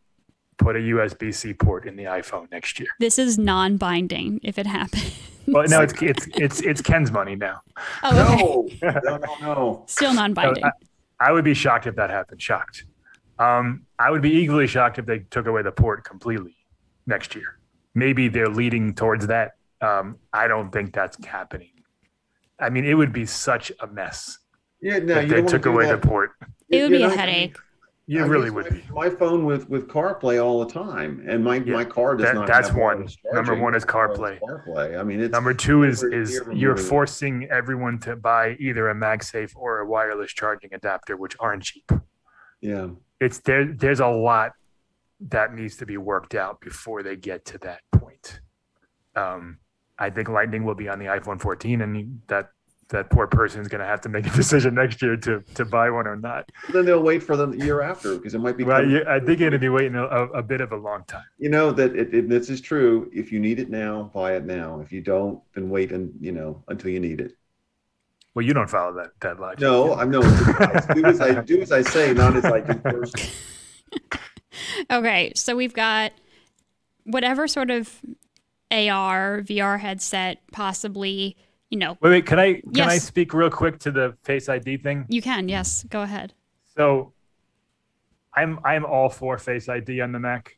put 0.59 0.77
a 0.77 0.79
USB 0.81 1.35
C 1.35 1.53
port 1.55 1.87
in 1.87 1.97
the 1.97 2.05
iPhone 2.05 2.51
next 2.51 2.79
year. 2.81 2.89
this 3.01 3.19
is 3.19 3.39
non-binding 3.39 4.41
if 4.43 4.59
it 4.59 4.67
happens. 4.67 5.13
Well, 5.49 5.65
no, 5.69 5.81
it's 5.83 5.95
it's 6.03 6.27
it's 6.35 6.61
it's 6.61 6.83
Ken's 6.83 7.13
money 7.13 7.37
now. 7.37 7.61
Oh, 8.03 8.65
okay. 8.65 8.79
No, 8.83 9.01
no, 9.05 9.17
no, 9.19 9.37
no. 9.55 9.85
Still 9.87 10.13
non-binding. 10.13 10.65
I, 10.65 10.71
I 11.21 11.31
would 11.33 11.45
be 11.45 11.55
shocked 11.55 11.87
if 11.87 11.95
that 11.97 12.11
happened. 12.11 12.43
Shocked. 12.43 12.85
Um, 13.39 13.83
I 13.99 14.11
would 14.11 14.23
be 14.23 14.37
equally 14.39 14.67
shocked 14.67 14.99
if 14.99 15.07
they 15.07 15.21
took 15.21 15.47
away 15.47 15.63
the 15.63 15.71
port 15.73 16.05
completely 16.05 16.57
next 17.07 17.35
year. 17.37 17.59
Maybe 17.95 18.29
they're 18.29 18.49
leading 18.49 18.95
towards 18.95 19.27
that. 19.29 19.53
Um, 19.81 20.17
I 20.33 20.49
don't 20.49 20.71
think 20.73 20.93
that's 20.95 21.23
happening. 21.25 21.71
I 22.59 22.71
mean, 22.71 22.85
it 22.85 22.95
would 22.95 23.13
be 23.13 23.25
such 23.27 23.71
a 23.81 23.87
mess 23.87 24.39
Yeah, 24.81 24.99
no, 24.99 25.19
if 25.19 25.29
you 25.29 25.43
they 25.43 25.43
took 25.43 25.67
away 25.67 25.85
that. 25.87 26.01
the 26.01 26.09
port. 26.09 26.31
it 26.71 26.83
would 26.83 26.91
You 26.91 26.99
be 26.99 27.03
a 27.05 27.09
know, 27.09 27.17
headache. 27.17 27.57
You 28.09 28.23
I 28.23 28.27
really 28.27 28.51
would 28.51 28.71
my, 28.71 28.77
be. 28.77 28.85
My 28.93 29.11
phone 29.11 29.45
with 29.45 29.69
with 29.69 29.89
CarPlay 29.89 30.43
all 30.43 30.65
the 30.65 30.73
time, 30.73 31.25
and 31.29 31.43
my 31.43 31.57
Yeah, 31.57 31.73
my 31.73 31.85
car 31.85 32.15
does 32.15 32.27
that- 32.27 32.35
not. 32.37 32.47
that's 32.47 32.69
have 32.69 32.77
one. 32.77 33.09
Number 33.33 33.55
one 33.57 33.75
is 33.75 33.85
CarPlay. 33.85 34.39
CarPlay. 34.41 34.99
I 34.99 35.03
mean, 35.03 35.19
it's 35.21 35.33
Number 35.33 35.53
two 35.53 35.83
is 35.83 36.05
is 36.05 36.41
you're 36.53 36.77
forcing 36.77 37.49
everyone 37.51 37.99
to 38.01 38.15
buy 38.15 38.57
either 38.61 38.89
a 38.91 38.95
MagSafe 38.95 39.57
or 39.57 39.81
a 39.81 39.87
wireless 39.87 40.33
charging 40.33 40.73
adapter, 40.73 41.17
which 41.17 41.37
aren't 41.41 41.65
cheap. 41.65 41.91
yeah. 42.61 42.89
It's 43.19 43.39
there. 43.41 43.65
There's 43.65 44.01
a 44.01 44.07
lot 44.09 44.53
that 45.21 45.55
needs 45.55 45.77
to 45.79 45.87
be 45.87 45.97
worked 45.97 46.35
out 46.35 46.61
before 46.61 47.03
they 47.03 47.17
get 47.17 47.45
to 47.47 47.59
that 47.59 47.81
point. 47.91 48.41
Um, 49.17 49.59
I 49.99 50.11
think 50.11 50.29
Lightning 50.29 50.65
will 50.65 50.75
be 50.75 50.89
on 50.91 50.99
the 50.99 51.07
iPhone 51.07 51.41
14, 51.41 51.81
and 51.81 52.21
that 52.29 52.51
that 52.89 53.11
poor 53.11 53.27
person 53.27 53.61
is 53.61 53.69
going 53.69 53.81
to 53.81 53.87
have 53.87 54.01
to 54.03 54.09
make 54.09 54.27
a 54.27 54.31
decision 54.37 54.75
next 54.75 55.03
year 55.03 55.17
to 55.17 55.43
to 55.55 55.65
buy 55.65 55.91
one 55.91 56.07
or 56.07 56.17
not. 56.17 56.51
Then 56.73 56.85
they'll 56.85 57.03
wait 57.03 57.23
for 57.23 57.37
the 57.37 57.51
year 57.53 57.81
after 57.83 58.17
because 58.17 58.35
it 58.35 58.41
might 58.41 58.57
be. 58.57 58.65
Well, 58.65 58.87
you, 58.87 59.05
I 59.09 59.19
think 59.19 59.41
you're 59.41 59.51
going 59.51 59.53
to 59.53 59.59
be 59.59 59.69
waiting 59.69 59.95
a, 59.95 60.05
a, 60.05 60.27
a 60.29 60.43
bit 60.43 60.61
of 60.61 60.73
a 60.73 60.77
long 60.77 61.05
time. 61.05 61.25
You 61.39 61.51
know 61.51 61.73
that 61.73 61.97
it, 61.97 62.15
it, 62.15 62.29
this 62.29 62.51
is 62.51 62.61
true. 62.61 63.11
If 63.13 63.33
you 63.33 63.41
need 63.41 63.59
it 63.59 63.71
now, 63.71 64.11
buy 64.15 64.37
it 64.37 64.45
now. 64.45 64.81
If 64.81 64.93
you 64.93 65.01
don't, 65.01 65.41
then 65.55 65.71
wait 65.71 65.93
and 65.93 66.13
you 66.21 66.33
know 66.33 66.63
until 66.69 66.91
you 66.91 67.01
need 67.01 67.21
it. 67.21 67.37
Well, 68.35 68.45
you 68.45 68.53
don't 68.53 68.69
follow 68.69 68.95
that 68.95 69.13
that 69.21 69.41
logic. 69.41 69.61
No, 69.61 69.95
I'm 69.95 70.11
no. 70.11 70.21
do 70.21 71.05
as 71.05 71.21
I 71.21 71.41
do 71.43 71.61
as 71.63 71.73
I 71.73 71.83
say, 71.83 72.13
not 72.13 72.37
as 72.37 72.45
I 72.45 72.61
do 72.61 72.79
first. 72.81 73.17
Okay, 74.91 75.33
so 75.35 75.57
we've 75.57 75.75
got 75.75 76.13
whatever 77.05 77.49
sort 77.49 77.71
of 77.71 78.01
AR, 78.71 79.43
VR 79.43 79.79
headset, 79.79 80.39
possibly, 80.53 81.37
you 81.71 81.79
know, 81.79 81.97
Wait, 82.01 82.11
wait. 82.11 82.27
Can 82.27 82.39
I 82.39 82.63
can 82.75 82.89
I 82.89 82.99
speak 82.99 83.35
real 83.35 83.51
quick 83.51 83.79
to 83.81 83.91
the 83.91 84.17
Face 84.23 84.49
ID 84.49 84.79
thing? 84.79 85.05
you 85.09 85.21
can, 85.23 85.49
yes, 85.49 85.85
go 85.89 86.03
ahead. 86.03 86.33
So 86.77 87.13
I'm 88.35 88.59
I'm 88.65 88.85
all 88.85 89.09
for 89.09 89.39
Face 89.39 89.69
ID 89.69 90.01
on 90.01 90.13
the 90.13 90.19
Mac. 90.21 90.57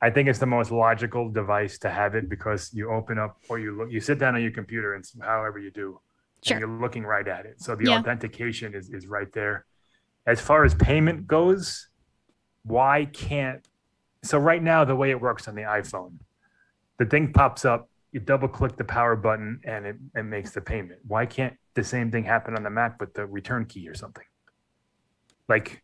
I 0.00 0.10
think 0.10 0.28
it's 0.28 0.38
the 0.38 0.46
most 0.46 0.70
logical 0.70 1.30
device 1.30 1.78
to 1.78 1.90
have 1.90 2.14
it 2.14 2.28
because 2.28 2.70
you 2.74 2.90
open 2.90 3.18
up 3.18 3.38
or 3.48 3.58
you 3.58 3.76
look 3.76 3.90
you 3.90 4.00
sit 4.00 4.18
down 4.18 4.34
on 4.34 4.42
your 4.42 4.50
computer 4.50 4.94
and 4.94 5.04
however 5.22 5.58
you 5.58 5.70
do, 5.70 6.00
Sure. 6.42 6.56
and 6.56 6.60
you're 6.60 6.80
looking 6.80 7.04
right 7.04 7.26
at 7.26 7.46
it. 7.46 7.60
So 7.60 7.74
the 7.74 7.84
Yeah. 7.90 7.98
authentication 7.98 8.74
is, 8.74 8.90
is 8.90 9.06
right 9.06 9.32
there. 9.32 9.64
As 10.26 10.40
far 10.40 10.64
as 10.64 10.74
payment 10.74 11.26
goes, 11.26 11.88
why 12.64 13.06
can't 13.06 13.66
so 14.22 14.38
right 14.38 14.62
now 14.62 14.84
the 14.84 14.96
way 14.96 15.10
it 15.10 15.20
works 15.20 15.48
on 15.48 15.54
the 15.54 15.62
iPhone, 15.62 16.18
the 16.98 17.04
thing 17.04 17.32
pops 17.32 17.64
up, 17.66 17.90
you 18.14 18.20
double 18.20 18.46
click 18.46 18.76
the 18.76 18.84
power 18.84 19.16
button 19.16 19.60
and 19.64 19.84
it, 19.84 19.96
it 20.14 20.22
makes 20.22 20.52
the 20.52 20.60
payment. 20.60 21.00
Why 21.04 21.26
can't 21.26 21.56
the 21.74 21.82
same 21.82 22.12
thing 22.12 22.22
happen 22.22 22.56
on 22.56 22.62
the 22.62 22.70
Mac 22.70 23.00
with 23.00 23.12
the 23.12 23.26
return 23.26 23.66
key 23.66 23.88
or 23.88 23.94
something? 23.94 24.24
Like 25.48 25.82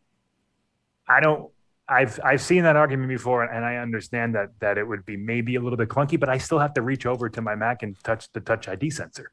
I 1.09 1.19
don't 1.19 1.51
I've 1.89 2.21
I've 2.25 2.41
seen 2.41 2.63
that 2.63 2.77
argument 2.77 3.09
before 3.09 3.43
and 3.43 3.65
I 3.65 3.79
understand 3.79 4.37
that 4.37 4.51
that 4.61 4.79
it 4.79 4.87
would 4.87 5.05
be 5.05 5.17
maybe 5.17 5.57
a 5.57 5.61
little 5.61 5.77
bit 5.77 5.89
clunky, 5.89 6.21
but 6.21 6.29
I 6.29 6.39
still 6.39 6.61
have 6.61 6.73
to 6.75 6.83
reach 6.83 7.05
over 7.05 7.29
to 7.29 7.43
my 7.43 7.57
Mac 7.57 7.83
and 7.83 7.99
touch 8.05 8.31
the 8.33 8.41
touch 8.41 8.69
ID 8.69 8.91
sensor. 8.91 9.33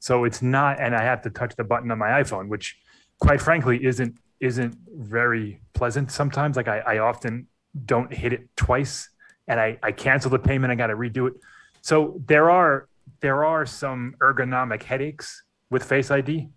So 0.00 0.24
it's 0.24 0.42
not 0.42 0.80
and 0.80 0.96
I 0.96 1.04
have 1.04 1.22
to 1.22 1.30
touch 1.30 1.54
the 1.54 1.62
button 1.62 1.92
on 1.92 1.98
my 1.98 2.08
iPhone, 2.22 2.48
which 2.48 2.76
quite 3.20 3.40
frankly 3.40 3.84
isn't 3.84 4.18
isn't 4.40 4.76
very 4.88 5.60
pleasant 5.74 6.10
sometimes. 6.10 6.56
Like 6.56 6.66
I, 6.66 6.80
I 6.80 6.98
often 6.98 7.46
don't 7.86 8.12
hit 8.12 8.32
it 8.32 8.48
twice 8.56 9.10
and 9.46 9.60
I, 9.60 9.78
I 9.80 9.92
cancel 9.92 10.32
the 10.32 10.40
payment, 10.40 10.72
I 10.72 10.74
gotta 10.74 10.96
redo 10.96 11.28
it. 11.28 11.34
So 11.84 12.18
there 12.24 12.50
are 12.50 12.88
there 13.20 13.44
are 13.44 13.66
some 13.66 14.14
ergonomic 14.20 14.82
headaches 14.84 15.44
with 15.68 15.84
Face 15.84 16.10
ID. 16.10 16.48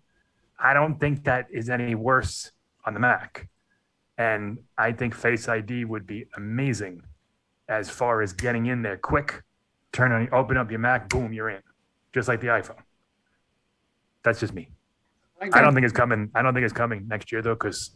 I 0.58 0.72
don't 0.72 0.98
think 0.98 1.24
that 1.24 1.48
is 1.50 1.68
any 1.68 1.94
worse 1.94 2.50
on 2.86 2.94
the 2.94 3.00
Mac. 3.00 3.46
And 4.16 4.58
I 4.78 4.92
think 4.92 5.14
Face 5.14 5.46
ID 5.46 5.84
would 5.84 6.06
be 6.06 6.24
amazing 6.38 7.02
as 7.68 7.90
far 7.90 8.22
as 8.22 8.32
getting 8.32 8.66
in 8.66 8.80
there 8.80 8.96
quick. 8.96 9.42
Turn 9.92 10.12
on, 10.12 10.30
open 10.32 10.56
up 10.56 10.70
your 10.70 10.80
Mac, 10.80 11.10
boom, 11.10 11.34
you're 11.34 11.50
in, 11.50 11.62
just 12.14 12.26
like 12.26 12.40
the 12.40 12.46
iPhone. 12.46 12.80
That's 14.24 14.40
just 14.40 14.54
me. 14.54 14.70
I 15.42 15.60
don't 15.60 15.74
think 15.74 15.84
it's 15.84 15.92
coming. 15.92 16.30
I 16.34 16.40
don't 16.40 16.54
think 16.54 16.64
it's 16.64 16.72
coming 16.72 17.06
next 17.06 17.30
year 17.30 17.42
though, 17.42 17.54
because 17.54 17.94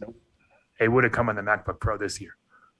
it 0.79 0.87
would 0.87 1.03
have 1.03 1.13
come 1.13 1.29
on 1.29 1.35
the 1.35 1.41
MacBook 1.41 1.79
Pro 1.79 1.97
this 1.97 2.21
year. 2.21 2.35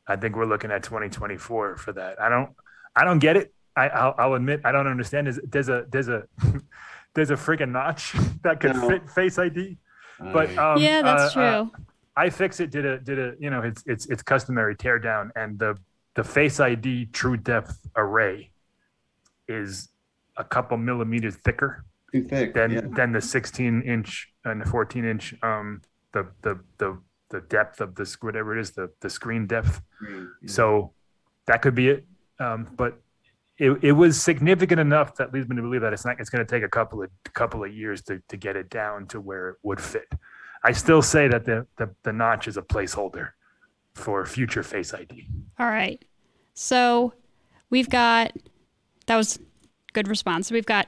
I 0.08 0.16
think 0.16 0.36
we're 0.36 0.46
looking 0.46 0.70
at 0.70 0.84
2024 0.84 1.78
for 1.78 1.94
that. 1.94 2.22
I 2.22 2.30
don't. 2.30 2.52
I 2.96 3.04
don't 3.04 3.18
get 3.18 3.36
it. 3.36 3.52
I, 3.76 3.90
I'll, 3.90 4.16
I'll 4.18 4.34
admit 4.36 4.62
I 4.64 4.72
don't 4.72 4.88
understand. 4.88 5.28
There's, 5.28 5.40
there's 5.44 5.70
a 5.70 5.86
there's 5.90 6.08
a 6.10 6.24
there's 7.14 7.32
a 7.32 7.36
freaking 7.36 7.72
notch 7.72 8.14
that 8.44 8.60
could 8.60 8.76
No. 8.76 8.90
fit 8.90 9.10
Face 9.10 9.38
ID. 9.38 9.78
But 10.20 10.56
um, 10.58 10.82
yeah, 10.82 11.02
that's 11.02 11.36
uh, 11.36 11.66
uh, 12.16 12.30
fix 12.30 12.60
it 12.60 12.70
did 12.70 12.86
a 12.86 13.00
did 13.00 13.20
a 13.20 13.34
you 13.40 13.50
know 13.50 13.62
it's 13.62 13.84
it's 13.86 14.06
it's 14.08 14.22
customary 14.24 14.76
teardown 14.76 15.32
and 15.36 15.58
the 15.60 15.78
the 16.16 16.24
Face 16.24 16.60
ID 16.60 17.08
TrueDepth 17.12 17.76
array 17.96 18.52
is 19.48 19.90
a 20.38 20.44
couple 20.44 20.78
millimeters 20.78 21.36
thicker 21.36 21.84
too 22.12 22.24
thick. 22.24 22.54
than 22.54 22.72
yeah. 22.72 22.82
than 22.92 23.12
the 23.12 23.22
16 23.22 23.82
inch 23.82 24.32
and 24.46 24.62
the 24.62 24.66
14 24.66 25.04
inch 25.06 25.34
um 25.44 25.82
the 26.14 26.28
the 26.42 26.60
the 26.78 26.98
the 27.30 27.42
depth 27.42 27.82
of 27.82 27.96
this 27.96 28.22
whatever 28.22 28.56
it 28.58 28.62
is 28.62 28.72
the 28.72 28.90
the 29.02 29.10
screen 29.10 29.48
depth 29.48 29.82
so 30.46 30.94
that 31.48 31.62
could 31.62 31.76
be 31.76 31.90
it 31.90 32.06
um 32.40 32.68
but 32.78 33.02
it, 33.58 33.84
it 33.84 33.92
was 33.92 34.22
significant 34.22 34.80
enough 34.80 35.16
that 35.16 35.34
leads 35.34 35.48
me 35.48 35.56
to 35.56 35.62
believe 35.62 35.82
that 35.82 35.94
it's 35.94 36.06
not 36.06 36.20
it's 36.20 36.30
going 36.30 36.46
to 36.46 36.50
take 36.50 36.64
a 36.64 36.70
couple 36.70 37.04
of 37.04 37.10
couple 37.34 37.64
of 37.64 37.72
years 37.74 38.02
to, 38.04 38.22
to 38.28 38.38
get 38.38 38.56
it 38.56 38.70
down 38.70 39.06
to 39.08 39.20
where 39.20 39.50
it 39.50 39.56
would 39.64 39.80
fit 39.80 40.12
i 40.64 40.72
still 40.72 41.02
say 41.02 41.28
that 41.28 41.46
the, 41.46 41.66
the 41.78 41.90
the 42.04 42.12
notch 42.12 42.48
is 42.48 42.58
a 42.58 42.62
placeholder 42.62 43.30
for 43.94 44.26
future 44.26 44.64
face 44.64 44.94
id 44.94 45.28
All 45.60 45.68
right. 45.68 46.04
So 46.56 47.14
we've 47.70 47.90
got 47.90 48.32
that 49.06 49.16
was 49.16 49.40
good 49.94 50.08
response. 50.08 50.48
So 50.48 50.54
we've 50.56 50.66
got 50.66 50.88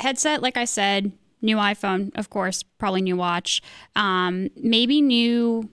headset, 0.00 0.42
like 0.42 0.56
I 0.56 0.64
said, 0.64 1.12
new 1.40 1.56
iPhone, 1.56 2.10
of 2.16 2.30
course, 2.30 2.62
probably 2.62 3.02
new 3.02 3.16
watch, 3.16 3.62
um, 3.96 4.48
maybe 4.56 5.00
new 5.00 5.68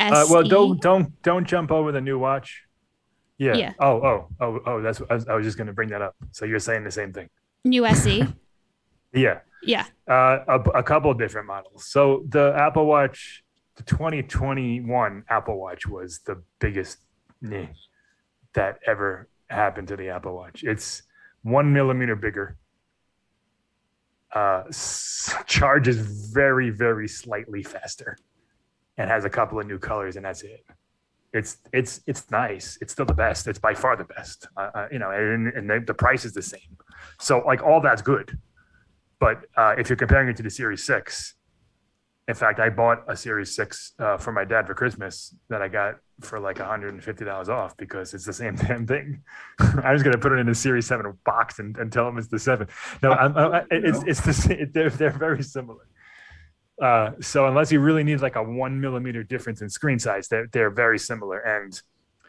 SE. 0.00 0.12
uh, 0.12 0.26
well 0.28 0.42
don't 0.42 0.80
don't 0.80 1.22
don't 1.22 1.46
jump 1.46 1.70
over 1.70 1.92
the 1.92 2.00
new 2.00 2.18
watch 2.18 2.65
yeah, 3.38 3.54
Yeah. 3.56 3.72
oh 3.80 4.00
oh 4.02 4.28
oh 4.40 4.60
oh 4.66 4.82
that's 4.82 5.00
I 5.10 5.14
was, 5.14 5.26
I 5.28 5.34
was 5.34 5.44
just 5.44 5.56
going 5.56 5.66
to 5.66 5.72
bring 5.72 5.90
that 5.90 6.02
up 6.02 6.14
so 6.32 6.44
you're 6.44 6.58
saying 6.58 6.84
the 6.84 6.90
same 6.90 7.12
thing 7.12 7.28
new 7.64 7.84
SE. 7.86 8.24
yeah 9.12 9.40
yeah. 9.62 9.86
Uh, 10.06 10.38
a, 10.46 10.60
a 10.78 10.82
couple 10.82 11.10
of 11.10 11.18
different 11.18 11.46
models. 11.48 11.86
So 11.86 12.24
the 12.28 12.54
Apple 12.56 12.86
Watch, 12.86 13.42
the 13.74 13.82
2021 13.82 15.24
Apple 15.28 15.58
Watch 15.58 15.86
was 15.88 16.20
the 16.20 16.40
biggest 16.60 16.98
knee 17.40 17.70
that 18.52 18.78
ever 18.86 19.28
happened 19.48 19.88
to 19.88 19.96
the 19.96 20.10
Apple 20.10 20.36
Watch. 20.36 20.62
It's 20.62 21.02
one 21.42 21.72
millimeter 21.72 22.14
bigger. 22.14 22.56
Uh, 24.32 24.64
s- 24.68 25.34
charges 25.46 25.96
very, 26.32 26.70
very 26.70 27.08
slightly 27.08 27.62
faster, 27.62 28.18
and 28.98 29.10
has 29.10 29.24
a 29.24 29.30
couple 29.30 29.58
of 29.58 29.66
new 29.66 29.78
colors, 29.78 30.16
and 30.16 30.24
that's 30.26 30.42
it. 30.42 30.64
It's 31.32 31.58
it's 31.72 32.00
it's 32.06 32.30
nice. 32.30 32.78
It's 32.80 32.92
still 32.92 33.04
the 33.04 33.14
best. 33.14 33.46
It's 33.46 33.58
by 33.58 33.74
far 33.74 33.96
the 33.96 34.04
best. 34.04 34.48
Uh, 34.56 34.86
you 34.90 34.98
know, 34.98 35.10
and, 35.10 35.48
and 35.48 35.68
the, 35.68 35.82
the 35.86 35.94
price 35.94 36.24
is 36.24 36.32
the 36.32 36.42
same. 36.42 36.76
So 37.20 37.42
like 37.46 37.62
all 37.62 37.80
that's 37.80 38.02
good. 38.02 38.38
But 39.18 39.44
uh, 39.56 39.74
if 39.78 39.88
you're 39.88 39.96
comparing 39.96 40.28
it 40.28 40.36
to 40.36 40.42
the 40.42 40.50
Series 40.50 40.84
6, 40.84 41.34
in 42.28 42.34
fact, 42.34 42.58
I 42.58 42.68
bought 42.68 43.04
a 43.08 43.16
Series 43.16 43.54
6 43.54 43.92
uh, 43.98 44.16
for 44.18 44.32
my 44.32 44.44
dad 44.44 44.66
for 44.66 44.74
Christmas 44.74 45.34
that 45.48 45.62
I 45.62 45.68
got 45.68 45.96
for 46.20 46.40
like 46.40 46.56
$150 46.56 47.48
off 47.48 47.76
because 47.76 48.14
it's 48.14 48.24
the 48.24 48.32
same 48.32 48.54
damn 48.56 48.86
thing. 48.86 49.22
I'm 49.60 49.94
just 49.94 50.04
gonna 50.04 50.18
put 50.18 50.32
it 50.32 50.38
in 50.38 50.48
a 50.48 50.54
Series 50.54 50.86
Seven 50.86 51.16
box 51.24 51.60
and, 51.60 51.76
and 51.78 51.92
tell 51.92 52.04
them 52.04 52.18
it's 52.18 52.26
the 52.28 52.38
seven. 52.38 52.68
No, 53.02 53.12
I'm, 53.12 53.36
I, 53.36 53.64
it's 53.70 54.02
it's 54.04 54.20
the 54.22 54.32
same. 54.44 54.70
They're 54.72 54.90
they're 54.90 55.10
very 55.10 55.42
similar. 55.42 55.86
Uh, 56.80 57.12
so 57.20 57.46
unless 57.46 57.72
you 57.72 57.80
really 57.80 58.04
need 58.04 58.20
like 58.20 58.36
a 58.36 58.42
one 58.42 58.80
millimeter 58.80 59.22
difference 59.22 59.62
in 59.62 59.68
screen 59.70 59.98
size, 59.98 60.28
they're 60.28 60.46
they're 60.52 60.70
very 60.70 60.98
similar. 60.98 61.38
And 61.38 61.80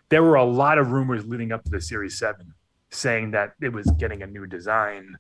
there 0.10 0.24
were 0.24 0.36
a 0.36 0.44
lot 0.44 0.78
of 0.78 0.92
rumors 0.92 1.26
leading 1.26 1.52
up 1.52 1.64
to 1.66 1.70
the 1.70 1.82
Series 1.82 2.18
Seven 2.18 2.54
saying 2.90 3.32
that 3.32 3.54
it 3.62 3.74
was 3.74 3.86
getting 3.98 4.24
a 4.24 4.28
new 4.28 4.48
design, 4.48 5.18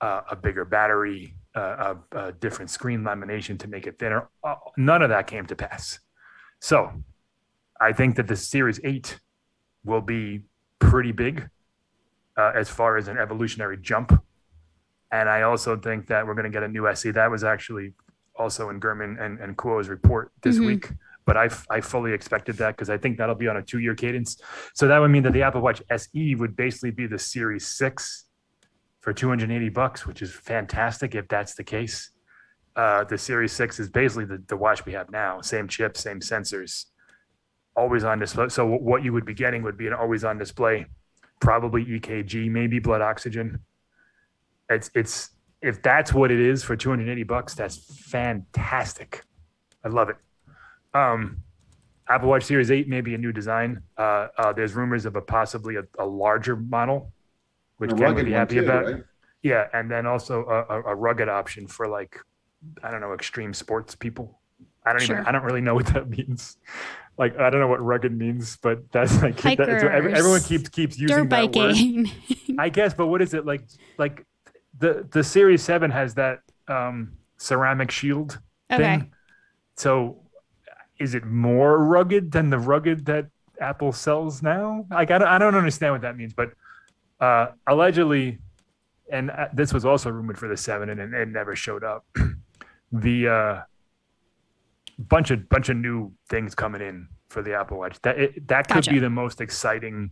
uh, 0.00 0.22
a 0.30 0.36
bigger 0.36 0.64
battery, 0.64 1.36
uh, 1.54 1.94
a, 2.12 2.18
a 2.18 2.32
different 2.32 2.70
screen 2.70 3.02
lamination 3.02 3.58
to 3.58 3.68
make 3.68 3.86
it 3.86 3.98
thinner. 3.98 4.28
Uh, 4.42 4.54
none 4.76 5.02
of 5.02 5.10
that 5.10 5.26
came 5.26 5.44
to 5.46 5.54
pass. 5.54 5.98
So 6.60 6.90
I 7.80 7.92
think 7.92 8.16
that 8.16 8.28
the 8.28 8.36
Series 8.36 8.80
8 8.82 9.18
will 9.84 10.00
be 10.00 10.42
pretty 10.78 11.12
big 11.12 11.48
uh, 12.36 12.52
as 12.54 12.68
far 12.68 12.96
as 12.96 13.08
an 13.08 13.18
evolutionary 13.18 13.76
jump. 13.76 14.12
And 15.10 15.28
I 15.28 15.42
also 15.42 15.76
think 15.76 16.06
that 16.06 16.26
we're 16.26 16.34
going 16.34 16.44
to 16.44 16.50
get 16.50 16.62
a 16.62 16.68
new 16.68 16.88
SE. 16.88 17.10
That 17.10 17.30
was 17.30 17.44
actually 17.44 17.92
also 18.36 18.70
in 18.70 18.80
Gurman 18.80 19.20
and, 19.20 19.38
and 19.38 19.56
Kuo's 19.56 19.88
report 19.88 20.32
this 20.42 20.58
Mhm. 20.58 20.66
week. 20.66 20.90
But 21.24 21.36
I, 21.36 21.48
fully 21.80 22.12
expected 22.12 22.56
that 22.56 22.72
because 22.76 22.90
I 22.90 22.98
think 22.98 23.16
that'll 23.16 23.36
be 23.36 23.46
on 23.46 23.56
a 23.56 23.62
two 23.62 23.78
year 23.78 23.94
cadence. 23.94 24.42
So 24.74 24.88
that 24.88 24.98
would 24.98 25.10
mean 25.12 25.22
that 25.22 25.32
the 25.32 25.42
Apple 25.42 25.60
Watch 25.60 25.80
SE 25.88 26.34
would 26.34 26.56
basically 26.56 26.90
be 26.90 27.06
the 27.06 27.18
Series 27.18 27.64
6 27.64 28.24
for 28.98 29.12
280 29.12 29.68
bucks, 29.68 30.04
which 30.04 30.20
is 30.20 30.32
fantastic 30.32 31.14
if 31.14 31.28
that's 31.28 31.54
the 31.54 31.62
case. 31.62 32.10
Uh, 32.74 33.04
the 33.04 33.18
Series 33.18 33.52
6 33.52 33.78
is 33.78 33.88
basically 33.88 34.24
the, 34.24 34.42
the 34.48 34.56
watch 34.56 34.84
we 34.84 34.92
have 34.94 35.10
now, 35.10 35.40
same 35.40 35.68
chip, 35.68 35.96
same 35.96 36.18
sensors, 36.20 36.86
always 37.76 38.02
on 38.02 38.18
display. 38.18 38.48
So 38.48 38.66
what 38.66 39.04
you 39.04 39.12
would 39.12 39.24
be 39.26 39.34
getting 39.34 39.62
would 39.62 39.76
be 39.76 39.86
an 39.86 39.92
always 39.92 40.24
on 40.24 40.38
display, 40.38 40.86
probably 41.40 41.84
EKG, 41.84 42.50
maybe 42.50 42.78
blood 42.80 43.00
oxygen. 43.02 43.60
It's 44.70 44.90
it's 44.94 45.30
if 45.62 45.80
that's 45.82 46.12
what 46.12 46.30
it 46.30 46.40
is 46.40 46.62
for 46.64 46.76
280 46.76 47.22
bucks, 47.22 47.54
that's 47.54 47.76
fantastic. 48.10 49.22
I 49.84 49.88
love 49.88 50.08
it. 50.08 50.16
Um, 50.94 51.42
Apple 52.08 52.28
Watch 52.28 52.44
Series 52.44 52.70
8 52.70 52.88
may 52.88 53.00
be 53.00 53.14
a 53.14 53.18
new 53.18 53.32
design. 53.32 53.82
Uh, 53.96 54.28
uh, 54.36 54.52
there's 54.52 54.74
rumors 54.74 55.06
of 55.06 55.16
a 55.16 55.20
possibly 55.22 55.76
a, 55.76 55.82
a 55.98 56.04
larger 56.04 56.56
model, 56.56 57.12
which 57.78 57.92
A 57.92 57.94
Ken 57.94 58.14
would 58.14 58.24
be 58.26 58.32
happy 58.32 58.56
too, 58.56 58.64
about. 58.64 58.84
right? 58.84 59.04
Yeah, 59.42 59.66
and 59.72 59.90
then 59.90 60.06
also 60.06 60.44
a, 60.44 60.74
a, 60.74 60.82
a 60.90 60.94
rugged 60.94 61.28
option 61.28 61.66
for 61.66 61.88
like, 61.88 62.16
I 62.82 62.90
don't 62.90 63.00
know, 63.00 63.12
extreme 63.14 63.54
sports 63.54 63.94
people. 63.94 64.40
I 64.84 64.92
don't 64.92 65.02
Sure. 65.02 65.16
even. 65.16 65.26
I 65.26 65.32
don't 65.32 65.44
really 65.44 65.60
know 65.60 65.74
what 65.74 65.86
that 65.86 66.08
means. 66.16 66.58
Like, 67.18 67.38
I 67.38 67.50
don't 67.50 67.60
know 67.60 67.68
what 67.68 67.80
rugged 67.80 68.16
means, 68.16 68.56
but 68.56 68.90
that's 68.92 69.22
like 69.22 69.40
that, 69.42 69.56
that's 69.58 69.84
every- 69.84 70.12
everyone 70.12 70.40
keeps 70.42 70.68
keeps 70.68 70.98
using 70.98 71.16
Dirt 71.28 71.30
that 71.30 71.44
word. 71.44 71.52
biking. 71.74 72.10
I 72.58 72.68
guess, 72.68 72.94
but 72.94 73.06
what 73.06 73.22
is 73.22 73.32
it 73.34 73.46
like? 73.46 73.62
Like 73.98 74.26
the 74.82 75.06
the 75.12 75.22
Series 75.22 75.62
Seven 75.62 75.90
has 75.90 76.14
that 76.14 76.40
um, 76.68 77.12
ceramic 77.38 77.90
shield 77.90 78.40
okay. 78.70 78.82
thing. 78.82 79.12
So, 79.76 80.20
is 80.98 81.14
it 81.14 81.24
more 81.24 81.78
rugged 81.78 82.32
than 82.32 82.50
the 82.50 82.58
rugged 82.58 83.06
that 83.06 83.28
Apple 83.60 83.92
sells 83.92 84.42
now? 84.42 84.84
Like, 84.90 85.10
I 85.10 85.18
don't, 85.18 85.28
I 85.28 85.38
don't 85.38 85.54
understand 85.54 85.94
what 85.94 86.02
that 86.02 86.16
means, 86.16 86.34
but 86.34 86.52
uh, 87.20 87.52
allegedly, 87.66 88.38
and 89.10 89.30
uh, 89.30 89.48
this 89.54 89.72
was 89.72 89.84
also 89.84 90.10
rumored 90.10 90.36
for 90.36 90.48
the 90.48 90.56
seven, 90.56 90.90
and 90.90 91.00
it, 91.00 91.14
it 91.14 91.28
never 91.28 91.54
showed 91.54 91.84
up. 91.84 92.04
the 92.92 93.28
uh, 93.28 93.62
bunch 94.98 95.30
of 95.30 95.48
bunch 95.48 95.68
of 95.68 95.76
new 95.76 96.12
things 96.28 96.56
coming 96.56 96.82
in 96.82 97.06
for 97.28 97.40
the 97.40 97.54
Apple 97.54 97.78
Watch. 97.78 98.00
That 98.02 98.18
it, 98.18 98.48
that 98.48 98.66
could 98.66 98.74
Gotcha. 98.74 98.90
be 98.90 98.98
the 98.98 99.10
most 99.10 99.40
exciting, 99.40 100.10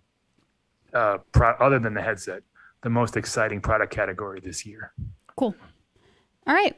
uh, 0.95 1.19
pro- 1.33 1.57
other 1.59 1.81
than 1.81 1.93
the 1.93 2.03
headset, 2.03 2.43
the 2.83 2.91
most 2.91 3.17
exciting 3.17 3.61
product 3.61 3.93
category 3.93 4.41
this 4.41 4.65
year. 4.65 4.93
Cool. 5.37 5.55
All 6.47 6.55
right. 6.55 6.77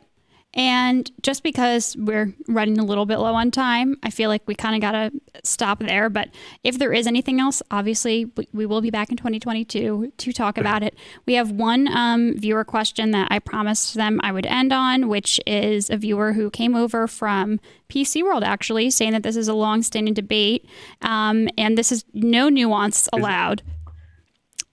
And 0.54 1.10
just 1.22 1.42
because 1.42 1.96
we're 1.96 2.34
running 2.46 2.78
a 2.78 2.84
little 2.84 3.06
bit 3.06 3.16
low 3.16 3.34
on 3.34 3.50
time, 3.50 3.96
I 4.02 4.10
feel 4.10 4.28
like 4.28 4.42
we 4.46 4.54
kind 4.54 4.74
of 4.74 4.82
got 4.82 4.92
to 4.92 5.10
stop 5.44 5.78
there. 5.78 6.10
But 6.10 6.28
if 6.62 6.78
there 6.78 6.92
is 6.92 7.06
anything 7.06 7.40
else, 7.40 7.62
obviously 7.70 8.30
we, 8.52 8.66
will 8.66 8.82
be 8.82 8.90
back 8.90 9.10
in 9.10 9.16
2022 9.16 10.12
to 10.14 10.32
talk 10.32 10.58
about 10.58 10.82
it. 10.82 10.94
We 11.24 11.34
have 11.34 11.50
one 11.50 11.88
um, 11.88 12.36
viewer 12.36 12.64
question 12.64 13.12
that 13.12 13.28
I 13.30 13.38
promised 13.38 13.94
them 13.94 14.20
I 14.22 14.30
would 14.30 14.44
end 14.44 14.74
on, 14.74 15.08
which 15.08 15.40
is 15.46 15.88
a 15.88 15.96
viewer 15.96 16.34
who 16.34 16.50
came 16.50 16.76
over 16.76 17.06
from 17.06 17.58
PC 17.88 18.22
World 18.22 18.44
actually 18.44 18.90
saying 18.90 19.12
that 19.12 19.22
this 19.22 19.36
is 19.36 19.48
a 19.48 19.54
long 19.54 19.82
standing 19.82 20.12
debate 20.12 20.66
um, 21.00 21.48
and 21.56 21.78
this 21.78 21.90
is 21.90 22.04
no 22.12 22.50
nuance 22.50 23.08
allowed. 23.14 23.62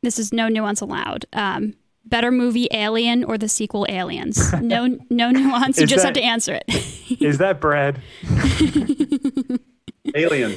This 0.01 0.17
is 0.19 0.31
no 0.33 0.47
nuance 0.47 0.81
allowed. 0.81 1.25
Um, 1.33 1.73
better 2.05 2.31
movie 2.31 2.67
Alien 2.71 3.23
or 3.23 3.37
the 3.37 3.49
sequel 3.49 3.85
Aliens? 3.89 4.53
No, 4.53 4.87
no 5.09 5.31
nuance. 5.31 5.79
You 5.79 5.85
just 5.87 6.03
that- 6.03 6.07
have 6.07 6.13
to 6.15 6.23
answer 6.23 6.59
it. 6.65 6.65
Is 7.21 7.37
that 7.39 7.59
Brad? 7.59 8.01
Alien. 10.15 10.55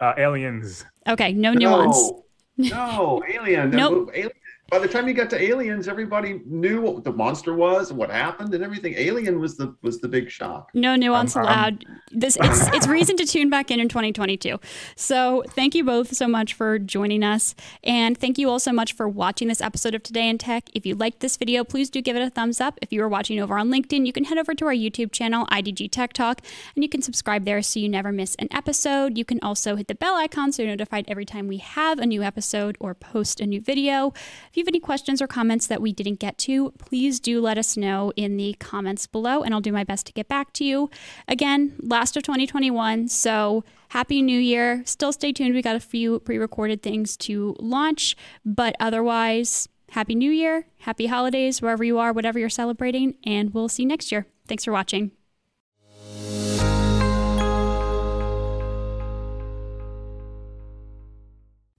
Uh, 0.00 0.14
aliens. 0.18 0.84
okay, 1.08 1.32
no 1.32 1.52
nuance. 1.54 2.10
No, 2.56 2.68
no, 2.68 3.22
Alien. 3.32 3.70
Nope. 3.70 4.10
Alien. 4.12 4.30
By 4.72 4.78
the 4.78 4.88
time 4.88 5.06
you 5.06 5.12
got 5.12 5.28
to 5.28 5.38
Aliens, 5.38 5.86
everybody 5.86 6.40
knew 6.46 6.80
what 6.80 7.04
the 7.04 7.12
monster 7.12 7.52
was 7.52 7.90
and 7.90 7.98
what 7.98 8.08
happened 8.08 8.54
and 8.54 8.64
everything. 8.64 8.94
Alien 8.96 9.38
was 9.38 9.58
the 9.58 9.76
was 9.82 10.00
the 10.00 10.08
big 10.08 10.30
shock. 10.30 10.70
No 10.72 10.96
nuance 10.96 11.36
I'm- 11.36 11.44
I'm- 11.44 11.58
allowed. 11.58 11.84
This 12.10 12.38
it's 12.40 12.68
it's 12.74 12.86
reason 12.86 13.18
to 13.18 13.26
tune 13.26 13.50
back 13.50 13.70
in 13.70 13.80
in 13.80 13.90
2022. 13.90 14.58
So 14.96 15.44
thank 15.48 15.74
you 15.74 15.84
both 15.84 16.16
so 16.16 16.26
much 16.26 16.54
for 16.54 16.78
joining 16.78 17.22
us, 17.22 17.54
and 17.84 18.16
thank 18.16 18.38
you 18.38 18.48
all 18.48 18.58
so 18.58 18.72
much 18.72 18.94
for 18.94 19.06
watching 19.06 19.48
this 19.48 19.60
episode 19.60 19.94
of 19.94 20.02
Today 20.02 20.26
in 20.26 20.38
Tech. 20.38 20.70
If 20.74 20.86
you 20.86 20.94
liked 20.94 21.20
this 21.20 21.36
video, 21.36 21.64
please 21.64 21.90
do 21.90 22.00
give 22.00 22.16
it 22.16 22.22
a 22.22 22.30
thumbs 22.30 22.58
up. 22.58 22.78
If 22.80 22.94
you 22.94 23.02
are 23.02 23.08
watching 23.10 23.38
over 23.40 23.58
on 23.58 23.68
LinkedIn, 23.68 24.06
you 24.06 24.12
can 24.14 24.24
head 24.24 24.38
over 24.38 24.54
to 24.54 24.64
our 24.64 24.72
YouTube 24.72 25.12
channel 25.12 25.44
IDG 25.48 25.90
Tech 25.90 26.14
Talk, 26.14 26.40
and 26.74 26.82
you 26.82 26.88
can 26.88 27.02
subscribe 27.02 27.44
there 27.44 27.60
so 27.60 27.78
you 27.78 27.90
never 27.90 28.10
miss 28.10 28.36
an 28.36 28.48
episode. 28.50 29.18
You 29.18 29.26
can 29.26 29.38
also 29.42 29.76
hit 29.76 29.88
the 29.88 29.94
bell 29.94 30.16
icon 30.16 30.50
so 30.50 30.62
you're 30.62 30.72
notified 30.72 31.04
every 31.08 31.26
time 31.26 31.46
we 31.46 31.58
have 31.58 31.98
a 31.98 32.06
new 32.06 32.22
episode 32.22 32.78
or 32.80 32.94
post 32.94 33.38
a 33.38 33.44
new 33.44 33.60
video. 33.60 34.14
If 34.61 34.61
you 34.62 34.66
have 34.66 34.72
any 34.72 34.80
questions 34.80 35.20
or 35.20 35.26
comments 35.26 35.66
that 35.66 35.82
we 35.82 35.92
didn't 35.92 36.20
get 36.20 36.38
to, 36.38 36.70
please 36.78 37.18
do 37.18 37.40
let 37.40 37.58
us 37.58 37.76
know 37.76 38.12
in 38.14 38.36
the 38.36 38.54
comments 38.60 39.08
below, 39.08 39.42
and 39.42 39.52
I'll 39.52 39.60
do 39.60 39.72
my 39.72 39.82
best 39.82 40.06
to 40.06 40.12
get 40.12 40.28
back 40.28 40.52
to 40.52 40.64
you. 40.64 40.88
Again, 41.26 41.74
last 41.80 42.16
of 42.16 42.22
2021, 42.22 43.08
so 43.08 43.64
happy 43.88 44.22
new 44.22 44.38
year. 44.38 44.82
Still 44.86 45.12
stay 45.12 45.32
tuned. 45.32 45.54
We 45.54 45.62
got 45.62 45.74
a 45.74 45.80
few 45.80 46.20
pre 46.20 46.38
recorded 46.38 46.80
things 46.80 47.16
to 47.18 47.56
launch, 47.58 48.16
but 48.44 48.76
otherwise, 48.78 49.68
happy 49.90 50.14
new 50.14 50.30
year, 50.30 50.66
happy 50.78 51.06
holidays, 51.06 51.60
wherever 51.60 51.82
you 51.82 51.98
are, 51.98 52.12
whatever 52.12 52.38
you're 52.38 52.48
celebrating, 52.48 53.16
and 53.24 53.52
we'll 53.52 53.68
see 53.68 53.82
you 53.82 53.88
next 53.88 54.12
year. 54.12 54.26
Thanks 54.46 54.64
for 54.64 54.72
watching. 54.72 55.10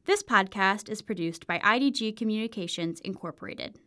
This 0.05 0.21
podcast 0.21 0.89
is 0.89 1.01
produced 1.01 1.47
by 1.47 1.59
IDG 1.59 2.17
Communications 2.17 2.99
Incorporated. 2.99 3.79